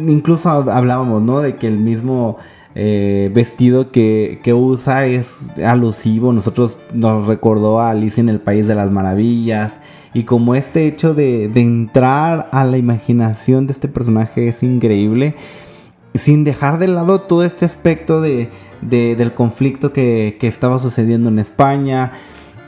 [0.00, 1.40] incluso hab- hablábamos, ¿no?
[1.40, 2.38] De que el mismo
[2.76, 5.32] eh, vestido que, que usa es
[5.64, 6.32] alusivo.
[6.32, 9.78] Nosotros nos recordó a Alicia en el País de las Maravillas.
[10.14, 15.34] Y como este hecho de, de entrar a la imaginación de este personaje es increíble.
[16.14, 18.48] Sin dejar de lado todo este aspecto de,
[18.80, 22.12] de- del conflicto que, que estaba sucediendo en España.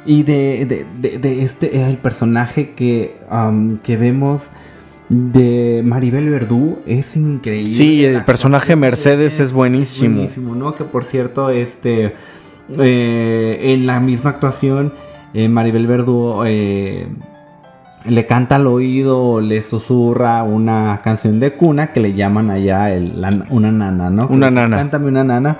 [0.04, 3.14] Y de, de- este el personaje que,
[3.85, 4.50] que vemos
[5.09, 7.72] de Maribel Verdú es increíble.
[7.72, 10.16] Sí, el La personaje Mercedes es buenísimo.
[10.16, 10.74] buenísimo, ¿no?
[10.74, 12.14] Que por cierto, este
[12.76, 14.92] eh, en la misma actuación,
[15.34, 17.07] eh, Maribel Verdú eh,
[18.09, 23.20] le canta al oído, le susurra una canción de cuna que le llaman allá el-
[23.20, 24.26] la- una nana, ¿no?
[24.28, 24.76] Una nana.
[24.76, 25.57] Cántame una nana.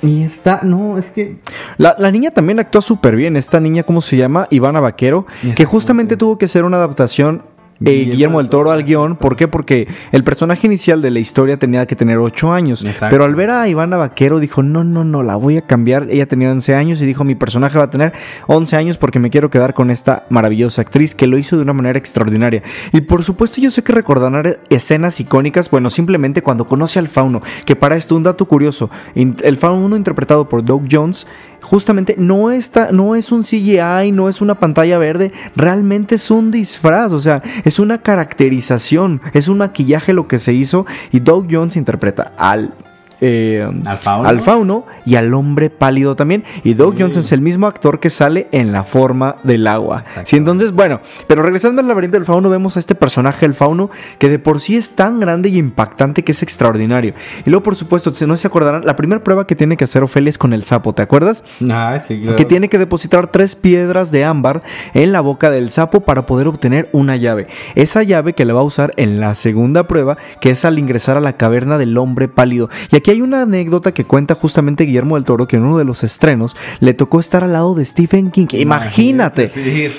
[0.00, 1.38] Y está, no, es que
[1.76, 3.36] La, la niña también actúa súper bien.
[3.36, 4.46] Esta niña, ¿cómo se llama?
[4.50, 5.26] Ivana Vaquero.
[5.56, 7.42] Que justamente tuvo que hacer una adaptación.
[7.84, 9.16] Eh, Guillermo del Toro al guion.
[9.16, 9.48] ¿por qué?
[9.48, 13.08] Porque el personaje inicial de la historia tenía que tener 8 años, Exacto.
[13.10, 16.26] pero al ver a Ivana Vaquero dijo, no, no, no, la voy a cambiar, ella
[16.26, 18.12] tenía 11 años y dijo, mi personaje va a tener
[18.46, 21.72] 11 años porque me quiero quedar con esta maravillosa actriz que lo hizo de una
[21.72, 22.62] manera extraordinaria.
[22.92, 27.40] Y por supuesto yo sé que recordarán escenas icónicas, bueno, simplemente cuando conoce al fauno,
[27.64, 31.26] que para esto un dato curioso, el fauno interpretado por Doug Jones,
[31.62, 36.50] justamente no está, no es un CGI, no es una pantalla verde, realmente es un
[36.50, 41.48] disfraz, o sea, es una caracterización, es un maquillaje lo que se hizo y Doug
[41.50, 42.72] Jones interpreta al
[43.20, 44.28] eh, Al fauno.
[44.28, 46.44] al fauno y al hombre pálido también.
[46.64, 47.02] Y Doug Sí.
[47.02, 50.04] Johnson es el mismo actor que sale en la forma del agua.
[50.24, 53.90] Sí, entonces, bueno, pero regresando al laberinto del fauno, vemos a este personaje, el fauno,
[54.18, 57.14] que de por sí es tan grande y impactante que es extraordinario.
[57.44, 60.30] Y luego, por supuesto, no se acordarán, la primera prueba que tiene que hacer Ofelia
[60.30, 61.44] es con el sapo, ¿te acuerdas?
[61.70, 62.36] Ah, sí, claro.
[62.36, 64.62] que tiene que depositar tres piedras de ámbar
[64.94, 67.46] en la boca del sapo para poder obtener una llave.
[67.74, 71.16] Esa llave que le va a usar en la segunda prueba, que es al ingresar
[71.16, 72.68] a la caverna del hombre pálido.
[72.90, 75.84] Y aquí hay una anécdota que cuenta justamente Guillermo del Toro, que en uno de
[75.84, 78.46] los estrenos le tocó estar al lado de Stephen King.
[78.52, 79.90] Imagínate Sí,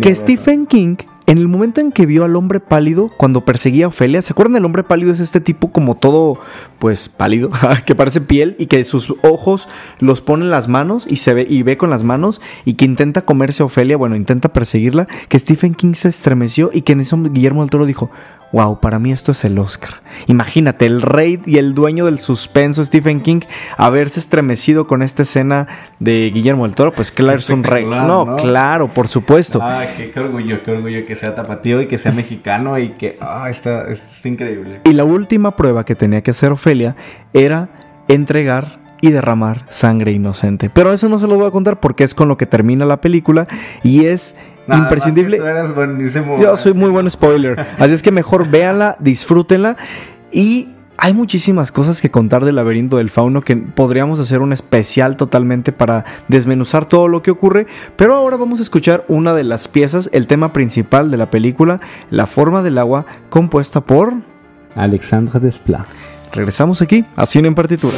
[0.00, 0.14] que.
[0.14, 0.96] Stephen King,
[1.26, 4.56] en el momento en que vio al hombre pálido cuando perseguía a Ofelia, ¿se acuerdan?
[4.56, 6.40] El hombre pálido es este tipo como todo,
[6.78, 7.50] pues pálido,
[7.86, 11.46] que parece piel y que sus ojos los pone en las manos y se ve
[11.48, 15.38] y ve con las manos y que intenta comerse a Ofelia, bueno, intenta perseguirla, que
[15.38, 18.10] Stephen King se estremeció y que en eso Guillermo del Toro dijo,
[18.52, 20.02] Wow, para mí esto es el Oscar.
[20.26, 23.40] Imagínate, el rey y el dueño del suspenso, Stephen King,
[23.76, 25.68] haberse estremecido con esta escena
[26.00, 27.84] de Guillermo del Toro, pues claro, es un rey.
[27.84, 28.36] No, ¿no?
[28.36, 29.60] claro, por supuesto.
[29.62, 33.16] Ah, qué, qué orgullo, qué orgullo que sea tapatío y que sea mexicano y que.
[33.20, 34.80] Ah, está, está increíble.
[34.84, 36.96] Y la última prueba que tenía que hacer Ofelia
[37.32, 37.68] era
[38.08, 40.70] entregar y derramar sangre inocente.
[40.70, 43.00] Pero eso no se lo voy a contar porque es con lo que termina la
[43.00, 43.46] película
[43.82, 44.34] y es
[44.66, 45.38] Nada, imprescindible.
[45.38, 46.40] más que Tú eres buenísimo.
[46.40, 47.58] Yo soy muy buen spoiler.
[47.78, 49.76] Así es que mejor véanla, disfrútenla.
[50.32, 50.68] Y
[51.02, 55.72] hay muchísimas cosas que contar del laberinto del fauno que podríamos hacer un especial totalmente
[55.72, 57.66] para desmenuzar todo lo que ocurre.
[57.96, 61.80] Pero ahora vamos a escuchar una de las piezas, el tema principal de la película,
[62.10, 64.12] La forma del agua, compuesta por...
[64.76, 65.86] Alexandra Desplat.
[66.32, 67.96] Regresamos aquí a Cine en Partitura.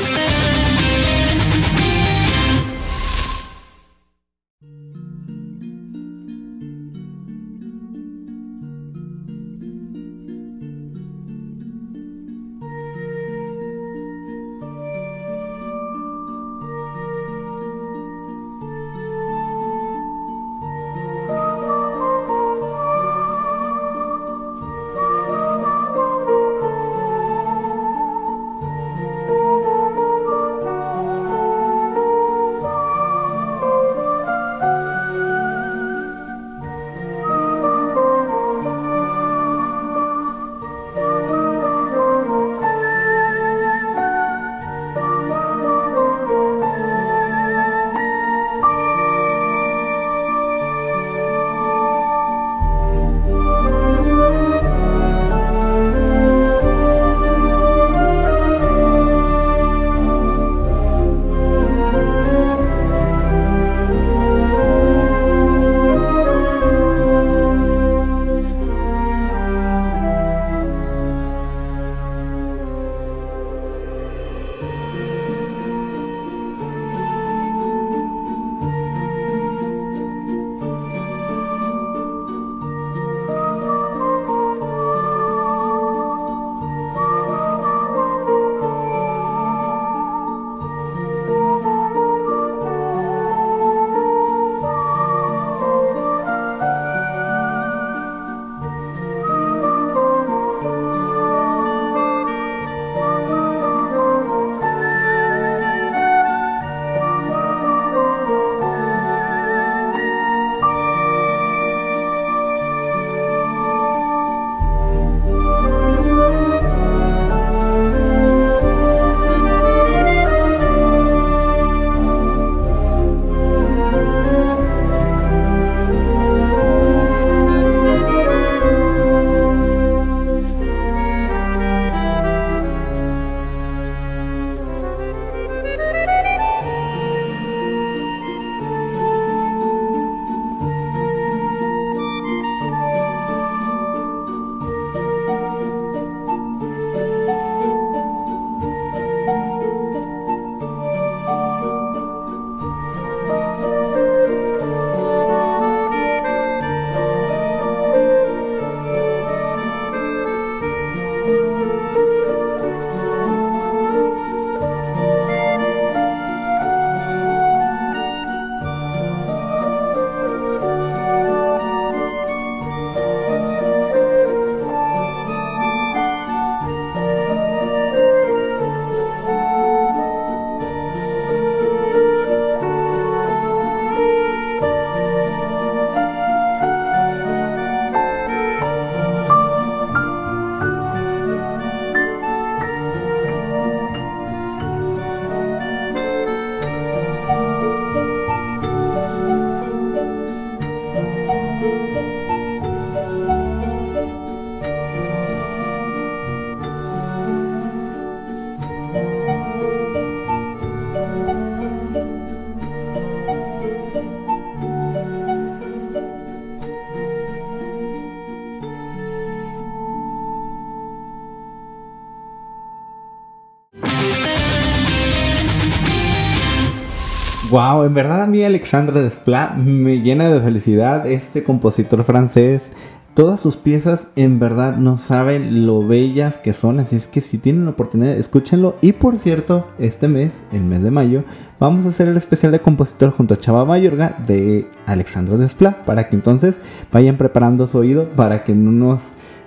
[227.84, 232.70] En verdad a mí Alexandre Desplat me llena de felicidad este compositor francés.
[233.14, 237.38] Todas sus piezas en verdad no saben lo bellas que son, así es que si
[237.38, 238.76] tienen la oportunidad escúchenlo.
[238.80, 241.24] Y por cierto, este mes, el mes de mayo,
[241.58, 246.08] vamos a hacer el especial de compositor junto a Chava Mayorga de Alexandre Desplat para
[246.08, 246.60] que entonces
[246.92, 249.02] vayan preparando su oído para que en unas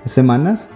[0.06, 0.70] semanas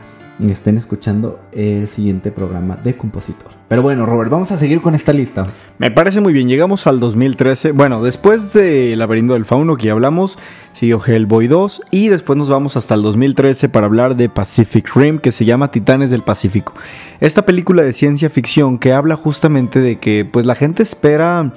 [0.47, 3.51] estén escuchando el siguiente programa de compositor.
[3.67, 5.43] Pero bueno, Robert, vamos a seguir con esta lista.
[5.77, 7.71] Me parece muy bien, llegamos al 2013.
[7.71, 10.37] Bueno, después de Laberinto del Fauno que ya hablamos,
[10.73, 15.19] siguió Hellboy 2 y después nos vamos hasta el 2013 para hablar de Pacific Rim
[15.19, 16.73] que se llama Titanes del Pacífico.
[17.19, 21.53] Esta película de ciencia ficción que habla justamente de que pues la gente espera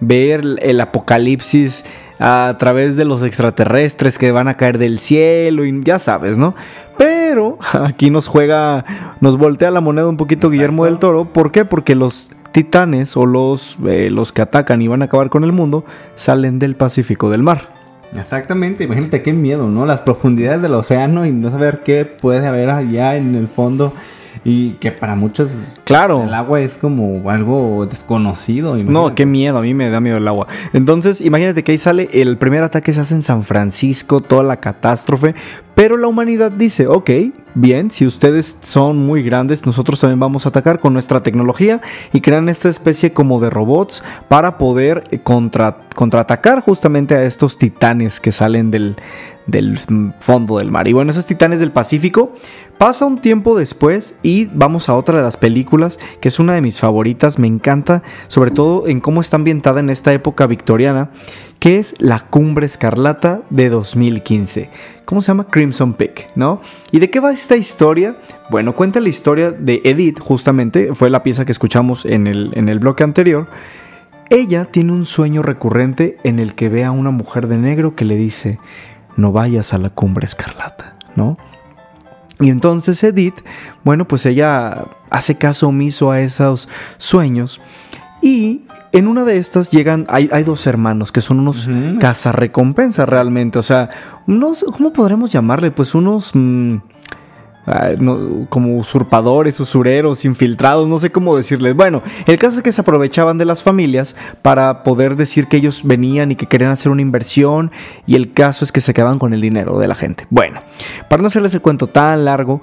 [0.00, 1.84] ver el apocalipsis
[2.18, 6.54] a través de los extraterrestres que van a caer del cielo y ya sabes, ¿no?
[6.96, 8.84] Pero aquí nos juega,
[9.20, 11.26] nos voltea la moneda un poquito Guillermo del Toro.
[11.26, 11.64] ¿Por qué?
[11.64, 15.52] Porque los titanes o los, eh, los que atacan y van a acabar con el
[15.52, 15.84] mundo
[16.14, 17.68] salen del Pacífico del mar.
[18.14, 19.84] Exactamente, imagínate qué miedo, ¿no?
[19.84, 23.92] Las profundidades del océano y no saber qué puede haber allá en el fondo.
[24.44, 25.52] Y que para muchos,
[25.84, 28.76] claro, el agua es como algo desconocido.
[28.76, 30.46] No, qué miedo, a mí me da miedo el agua.
[30.72, 34.58] Entonces, imagínate que ahí sale el primer ataque se hace en San Francisco, toda la
[34.58, 35.34] catástrofe,
[35.76, 37.10] pero la humanidad dice, ok,
[37.54, 41.82] bien, si ustedes son muy grandes, nosotros también vamos a atacar con nuestra tecnología
[42.14, 47.58] y crean esta especie como de robots para poder eh, contra, contraatacar justamente a estos
[47.58, 48.96] titanes que salen del,
[49.46, 49.78] del
[50.18, 50.88] fondo del mar.
[50.88, 52.32] Y bueno, esos titanes del Pacífico
[52.78, 56.60] Pasa un tiempo después y vamos a otra de las películas que es una de
[56.60, 61.08] mis favoritas, me encanta, sobre todo en cómo está ambientada en esta época victoriana,
[61.66, 64.70] que es La Cumbre Escarlata de 2015.
[65.04, 65.48] ¿Cómo se llama?
[65.48, 66.60] Crimson Peak, ¿no?
[66.92, 68.18] ¿Y de qué va esta historia?
[68.50, 72.68] Bueno, cuenta la historia de Edith, justamente, fue la pieza que escuchamos en el, en
[72.68, 73.48] el bloque anterior.
[74.30, 78.04] Ella tiene un sueño recurrente en el que ve a una mujer de negro que
[78.04, 78.60] le dice,
[79.16, 81.34] no vayas a la Cumbre Escarlata, ¿no?
[82.38, 83.44] Y entonces Edith,
[83.82, 87.60] bueno, pues ella hace caso omiso a esos sueños
[88.22, 93.08] y en una de estas llegan, hay, hay dos hermanos que son unos uh cazarrecompensas
[93.08, 93.90] realmente, o sea,
[94.26, 95.70] unos, ¿cómo podremos llamarle?
[95.70, 96.30] Pues unos...
[96.34, 96.76] Mm,
[98.48, 101.74] como usurpadores, usureros, infiltrados, no sé cómo decirles.
[101.74, 105.82] Bueno, el caso es que se aprovechaban de las familias para poder decir que ellos
[105.84, 107.72] venían y que querían hacer una inversión
[108.06, 110.26] y el caso es que se quedaban con el dinero de la gente.
[110.30, 110.60] Bueno,
[111.08, 112.62] para no hacerles el cuento tan largo,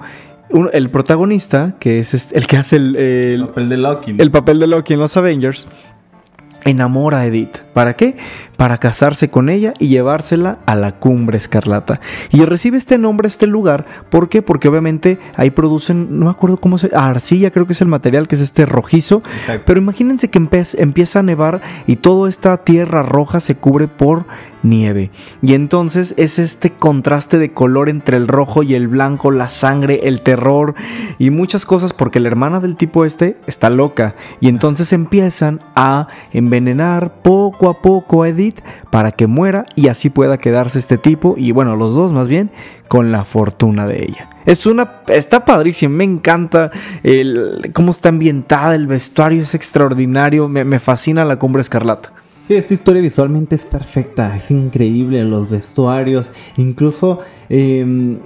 [0.72, 4.14] el protagonista, que es el que hace el, papel de Loki.
[4.16, 5.66] el papel de Loki en los Avengers,
[6.64, 7.58] enamora a Edith.
[7.72, 8.16] ¿Para qué?
[8.56, 12.00] Para casarse con ella y llevársela a la cumbre escarlata.
[12.30, 14.42] Y recibe este nombre, este lugar, ¿por qué?
[14.42, 16.90] Porque obviamente ahí producen, no me acuerdo cómo se...
[16.94, 19.22] Arcilla creo que es el material, que es este rojizo.
[19.64, 24.24] Pero imagínense que empieza a nevar y toda esta tierra roja se cubre por
[24.64, 25.10] nieve.
[25.42, 30.00] Y entonces es este contraste de color entre el rojo y el blanco, la sangre,
[30.08, 30.74] el terror
[31.18, 34.16] y muchas cosas porque la hermana del tipo este está loca.
[34.40, 38.60] Y entonces empiezan a envenenar poco a poco a Edith
[38.90, 42.50] para que muera y así pueda quedarse este tipo y bueno, los dos más bien
[42.88, 44.30] con la fortuna de ella.
[44.46, 46.70] Es una está padrísimo, me encanta
[47.02, 52.23] el cómo está ambientada, el vestuario es extraordinario, me fascina la Cumbre Escarlata.
[52.44, 58.18] Sí, esta historia visualmente es perfecta, es increíble, los vestuarios, incluso em,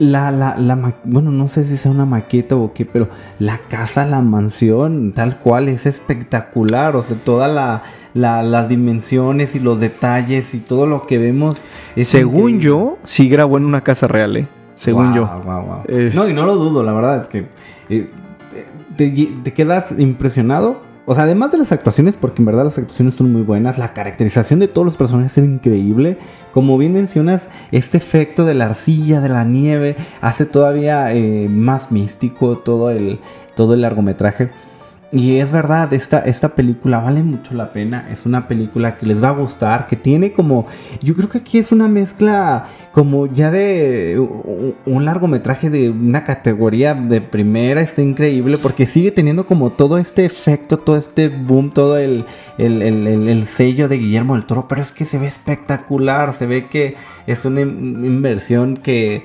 [0.00, 3.08] la, la, la, bueno, no sé si sea una maqueta o qué, pero
[3.38, 9.60] la casa, la mansión, tal cual, es espectacular, o sea, todas la, las dimensiones y
[9.60, 11.62] los detalles y todo lo que vemos.
[11.94, 14.48] Según yo, sí grabó en una casa real, ¿eh?
[14.74, 15.30] Según yo.
[16.12, 17.46] No, y no lo dudo, la verdad es que
[17.88, 18.10] eh,
[18.96, 23.32] te quedas impresionado o sea, además de las actuaciones, porque en verdad las actuaciones son
[23.32, 26.18] muy buenas, la caracterización de todos los personajes es increíble.
[26.52, 31.90] Como bien mencionas, este efecto de la arcilla, de la nieve, hace todavía eh, más
[31.90, 33.18] místico todo el,
[33.56, 34.50] todo el largometraje.
[35.14, 38.08] Y es verdad, esta, esta película vale mucho la pena.
[38.10, 40.66] Es una película que les va a gustar, que tiene como.
[41.02, 44.18] Yo creo que aquí es una mezcla como ya de
[44.86, 47.82] un largometraje de una categoría de primera.
[47.82, 52.24] Está increíble porque sigue teniendo como todo este efecto, todo este boom, todo el,
[52.56, 54.66] el, sello de Guillermo del Toro.
[54.66, 56.32] Pero es que se ve espectacular.
[56.32, 56.96] Se ve que
[57.26, 59.24] es una inversión que,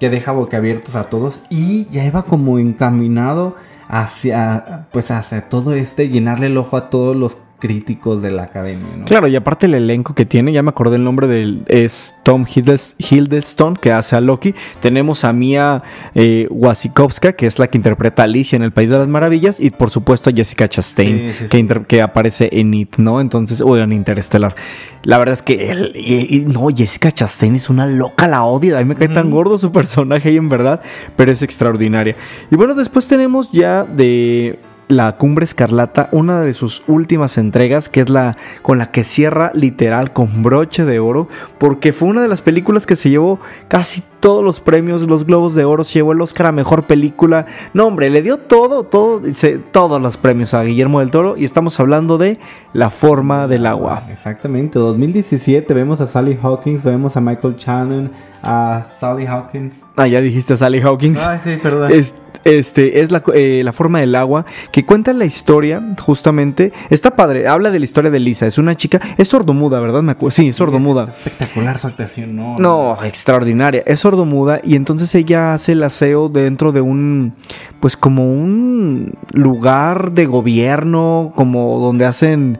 [0.00, 1.40] que deja boquiabiertos a todos.
[1.50, 3.54] Y ya iba como encaminado
[3.90, 8.88] hacia, pues hacia todo este, llenarle el ojo a todos los críticos de la academia,
[8.96, 9.04] ¿no?
[9.04, 12.44] Claro, y aparte el elenco que tiene, ya me acordé el nombre del, es Tom
[12.98, 14.54] Hiddleston, que hace a Loki.
[14.80, 15.82] Tenemos a Mia
[16.14, 19.60] eh, Wasikowska, que es la que interpreta a Alicia en El País de las Maravillas,
[19.60, 21.58] y por supuesto a Jessica Chastain, Sí, sí, que, sí.
[21.58, 23.20] inter- que aparece en It, ¿no?
[23.20, 24.54] Entonces, o en Interestelar.
[25.02, 28.78] La verdad es que, él- y- y no, Jessica Chastain es una loca, la odia.
[28.78, 30.80] A mí me cae tan gordo su personaje ahí en verdad,
[31.16, 32.16] pero es extraordinaria.
[32.50, 34.58] Y bueno, después tenemos ya de
[34.90, 39.50] la Cumbre Escarlata, una de sus últimas entregas, que es la con la que cierra
[39.54, 41.28] literal con broche de oro,
[41.58, 45.54] porque fue una de las películas que se llevó casi todos los premios, los Globos
[45.54, 47.46] de Oro, se llevó el Oscar a Mejor Película.
[47.72, 51.44] No, hombre, le dio todo, todo, se- todos los premios a Guillermo del Toro y
[51.46, 52.38] estamos hablando de
[52.74, 54.02] La Forma del Agua.
[54.10, 58.10] Exactamente, 2017 vemos a Sally Hawkins, vemos a Michael Shannon,
[58.42, 59.74] a Sally Hawkins.
[59.96, 61.18] Ah, ya dijiste Sally Hawkins.
[61.20, 61.90] Ay, sí, perdón.
[61.92, 62.14] Es-
[62.44, 67.48] este es la, eh, la forma del agua que cuenta la historia justamente está padre
[67.48, 70.48] habla de la historia de Lisa es una chica es sordomuda verdad me acuerdo sí
[70.48, 72.56] es sordomuda Es espectacular su actuación, ¿no?
[72.58, 77.34] no extraordinaria es sordomuda y entonces ella hace el aseo dentro de un
[77.80, 82.58] pues como un lugar de gobierno como donde hacen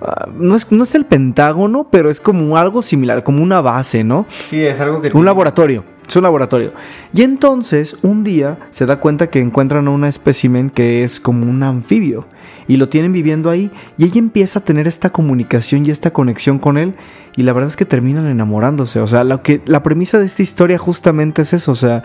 [0.00, 4.04] ah, no es, no es el Pentágono, pero es como algo similar, como una base,
[4.04, 4.26] ¿no?
[4.48, 5.10] Sí, es algo que...
[5.16, 5.84] Un laboratorio.
[6.08, 6.72] Es un laboratorio.
[7.12, 11.62] Y entonces, un día se da cuenta que encuentran un espécimen que es como un
[11.62, 12.26] anfibio.
[12.68, 13.70] Y lo tienen viviendo ahí.
[13.96, 16.94] Y ella empieza a tener esta comunicación y esta conexión con él.
[17.36, 19.00] Y la verdad es que terminan enamorándose.
[19.00, 21.72] O sea, lo que, la premisa de esta historia justamente es eso.
[21.72, 22.04] O sea,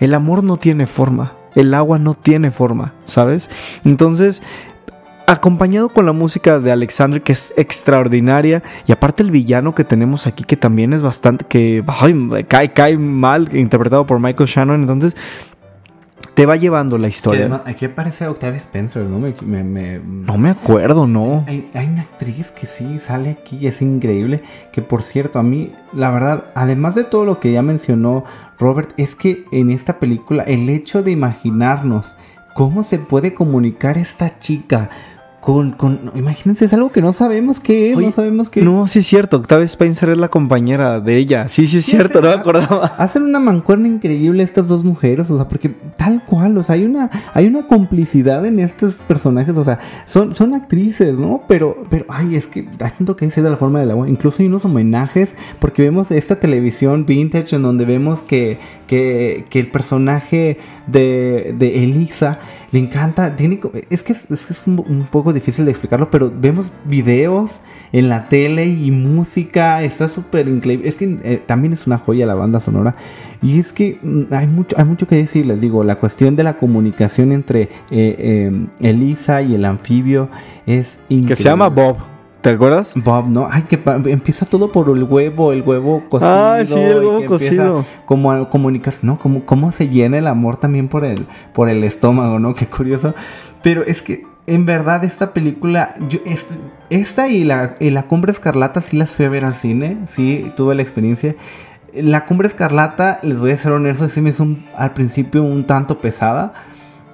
[0.00, 1.34] el amor no tiene forma.
[1.54, 3.48] El agua no tiene forma, ¿sabes?
[3.84, 4.42] Entonces,
[5.26, 10.26] acompañado con la música de Alexander que es extraordinaria y aparte el villano que tenemos
[10.26, 15.16] aquí que también es bastante que ay, cae cae mal interpretado por Michael Shannon entonces
[16.34, 19.20] te va llevando la historia además, aquí aparece Octavia Spencer, ¿no?
[19.20, 23.56] Me, me- me- no me acuerdo no Hay, hay una actriz que sí sale aquí
[23.60, 24.42] y es increíble.
[24.72, 28.24] Que por cierto, a mí, la verdad, además de todo lo que ya mencionó
[28.58, 32.16] Robert, es que en esta película el hecho de imaginarnos
[32.54, 34.90] cómo se puede comunicar esta chica
[35.44, 38.86] con, con imagínense, es algo que no sabemos qué es, Oye, no sabemos qué no
[38.86, 42.22] sí es cierto Octavia Spencer es la compañera de ella sí sí es Sí, cierto
[42.22, 46.56] no me acordaba Hacen una mancuerna increíble estas dos mujeres, o sea, porque tal cual,
[46.58, 51.16] o sea, hay una, hay una complicidad en estos personajes, o sea, son, son actrices,
[51.18, 51.42] ¿no?
[51.48, 54.08] Pero, pero, ay, es que hay tanto que decir de la forma del agua.
[54.08, 59.60] Incluso hay unos homenajes, porque vemos esta televisión vintage en donde vemos que, que, que
[59.60, 62.38] el personaje de, de Elisa
[62.74, 66.10] le encanta, tiene, es que es, es que es un, un poco difícil de explicarlo,
[66.10, 67.52] pero vemos videos
[67.92, 70.88] en la tele y música, está súper increíble.
[70.88, 72.96] Es que eh, también es una joya la banda sonora.
[73.42, 76.42] Y es que mm, hay mucho, hay mucho que decir, les digo, la cuestión de
[76.42, 80.28] la comunicación entre eh, eh, Elisa y el anfibio
[80.66, 81.36] es increíble.
[81.36, 82.13] que se llama Bob
[82.44, 82.92] ¿te acuerdas?
[82.94, 83.48] Bob, ¿no?
[83.50, 86.30] Ay, que empieza todo por el huevo, el huevo cocido.
[86.30, 87.84] Ah, sí, el huevo cocido.
[88.04, 89.18] Como a comunicarse, ¿no?
[89.18, 92.54] Como, cómo se llena el amor también por el, por el estómago, ¿no?
[92.56, 93.14] Qué curioso.
[93.62, 96.54] Pero es que, en verdad, esta película, yo, este-
[96.90, 100.52] esta y la, y la Cumbre Escarlata sí las fui a ver al cine, sí,
[100.56, 101.34] tuve la experiencia.
[101.94, 105.64] La Cumbre Escarlata, les voy a ser honesto, sí me hizo un- al principio un
[105.64, 106.52] tanto pesada.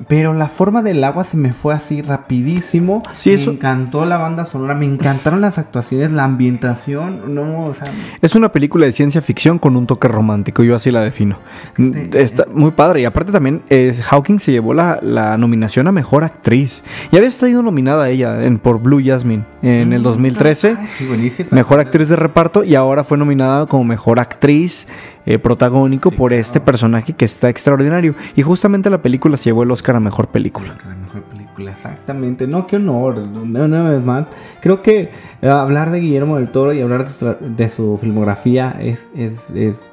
[0.09, 3.03] Pero la forma del agua se me fue así rapidísimo.
[3.15, 7.35] Sí, me eso- encantó la banda sonora, me encantaron las actuaciones, la ambientación.
[7.35, 7.93] No, o sea,
[8.23, 11.39] Es una película de ciencia ficción con un toque romántico, yo así la defino.
[11.63, 13.03] Es que este- Está muy padre.
[13.03, 16.83] Y aparte también, eh, Hawking se llevó la, la nominación a Mejor Actriz.
[17.13, 20.77] Ya había estado nominada ella en, por Blue Jasmine en el Mm, 2013.
[20.79, 21.49] ay, sí, buenísima.
[21.53, 24.87] Mejor actriz de reparto y ahora fue nominada como mejor actriz
[25.27, 26.41] eh, protagónico Sí, por claro.
[26.41, 28.15] este personaje que está extraordinario.
[28.37, 30.77] Y justamente la película se llevó el Oscar a mejor película.
[30.87, 32.47] La mejor película, exactamente.
[32.47, 33.19] No, qué honor.
[33.19, 34.29] Una, vez más.
[34.61, 35.11] Creo que
[35.43, 39.51] eh, hablar de Guillermo del Toro y hablar de su, de su filmografía es, es,
[39.51, 39.91] es.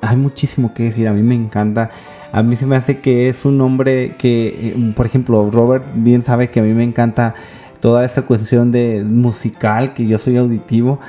[0.00, 1.06] Hay muchísimo que decir.
[1.08, 1.90] A mí me encanta.
[2.32, 6.22] A mí se me hace que es un hombre que, eh, por ejemplo, Robert bien
[6.22, 7.34] sabe que a mí me encanta
[7.80, 11.00] toda esta cuestión de musical, que yo soy auditivo.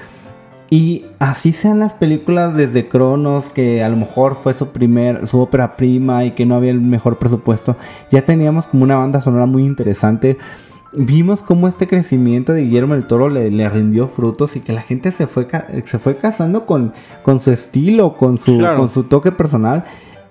[0.73, 5.37] Y así sean las películas desde Cronos, que a lo mejor fue su primer, su
[5.41, 7.75] ópera prima y que no había el mejor presupuesto,
[8.09, 10.37] ya teníamos como una banda sonora muy interesante.
[10.93, 14.81] Vimos cómo este crecimiento de Guillermo del Toro le, le rindió frutos y que la
[14.81, 15.45] gente se fue,
[15.85, 16.93] se fue casando con,
[17.23, 18.77] con su estilo, con su, Claro.
[18.77, 19.83] con su toque personal.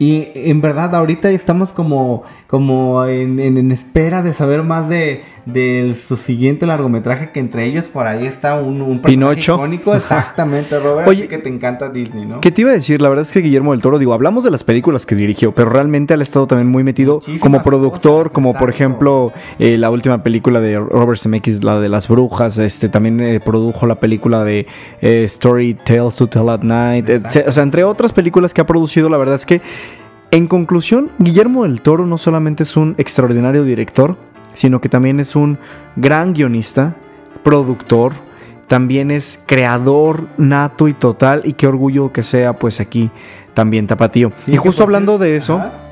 [0.03, 5.25] Y en verdad ahorita estamos como, como en, en- en espera de saber más de,
[5.45, 9.57] de su siguiente largometraje, que entre ellos por ahí está un, un Pinocho.
[9.57, 9.95] icónico.
[9.95, 11.07] Exactamente, Robert.
[11.07, 12.41] Oye, que te encanta Disney, ¿no?
[12.41, 13.03] ¿Qué te iba a decir?
[13.03, 15.69] La verdad es que Guillermo del Toro, digo, hablamos de las películas que dirigió, pero
[15.69, 19.77] realmente él ha estado también muy metido Muchísimas como productor, cosas, como por ejemplo eh,
[19.77, 23.97] la última película de Robert Zemeckis, la de las brujas, este también eh, produjo la
[24.01, 24.67] película de
[25.03, 27.07] eh, Story Tales to Tell at Night,
[27.47, 29.61] o sea, entre otras películas que ha producido, la verdad es que,
[30.31, 34.17] en conclusión, Guillermo del Toro no solamente es un extraordinario director,
[34.55, 35.59] sino que también es un
[35.97, 36.95] gran guionista,
[37.43, 38.13] productor,
[38.69, 43.11] también es creador nato y total y qué orgullo que sea pues aquí
[43.55, 44.31] también Tapatío.
[44.35, 45.90] Sí, y justo hablando de eso, Ajá.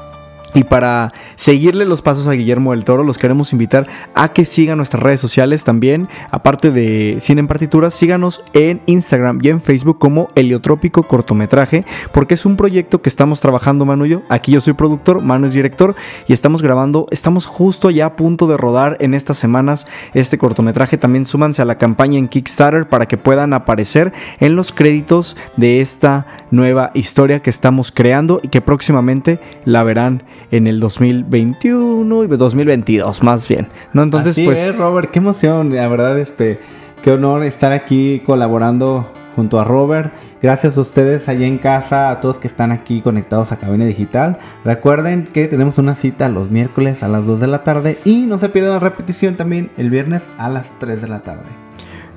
[0.54, 4.78] Y para seguirle los pasos a Guillermo del Toro, los queremos invitar a que sigan
[4.78, 6.08] nuestras redes sociales también.
[6.30, 12.34] Aparte de Cine en Partituras, síganos en Instagram y en Facebook como Heliotrópico Cortometraje, porque
[12.34, 14.22] es un proyecto que estamos trabajando Manu y yo.
[14.28, 15.94] Aquí yo soy productor, Manu es director
[16.26, 20.98] y estamos grabando, estamos justo ya a punto de rodar en estas semanas este cortometraje.
[20.98, 25.80] También súmanse a la campaña en Kickstarter para que puedan aparecer en los créditos de
[25.80, 32.26] esta nueva historia que estamos creando y que próximamente la verán en el 2021 y
[32.26, 33.68] 2022 más bien.
[33.92, 34.02] ¿no?
[34.02, 36.60] Entonces, Así pues es, Robert, qué emoción, la verdad, este,
[37.02, 40.12] qué honor estar aquí colaborando junto a Robert.
[40.42, 44.38] Gracias a ustedes allá en casa, a todos que están aquí conectados a Cabina Digital.
[44.64, 48.38] Recuerden que tenemos una cita los miércoles a las 2 de la tarde y no
[48.38, 51.46] se pierdan la repetición también el viernes a las 3 de la tarde.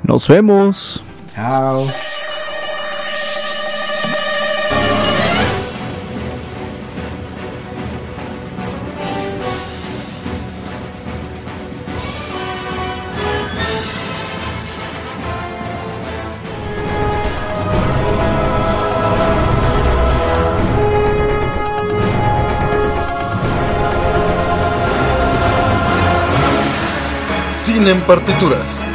[0.03, 1.03] nos vemos.
[1.35, 1.85] Chao.
[27.87, 28.85] En partituras.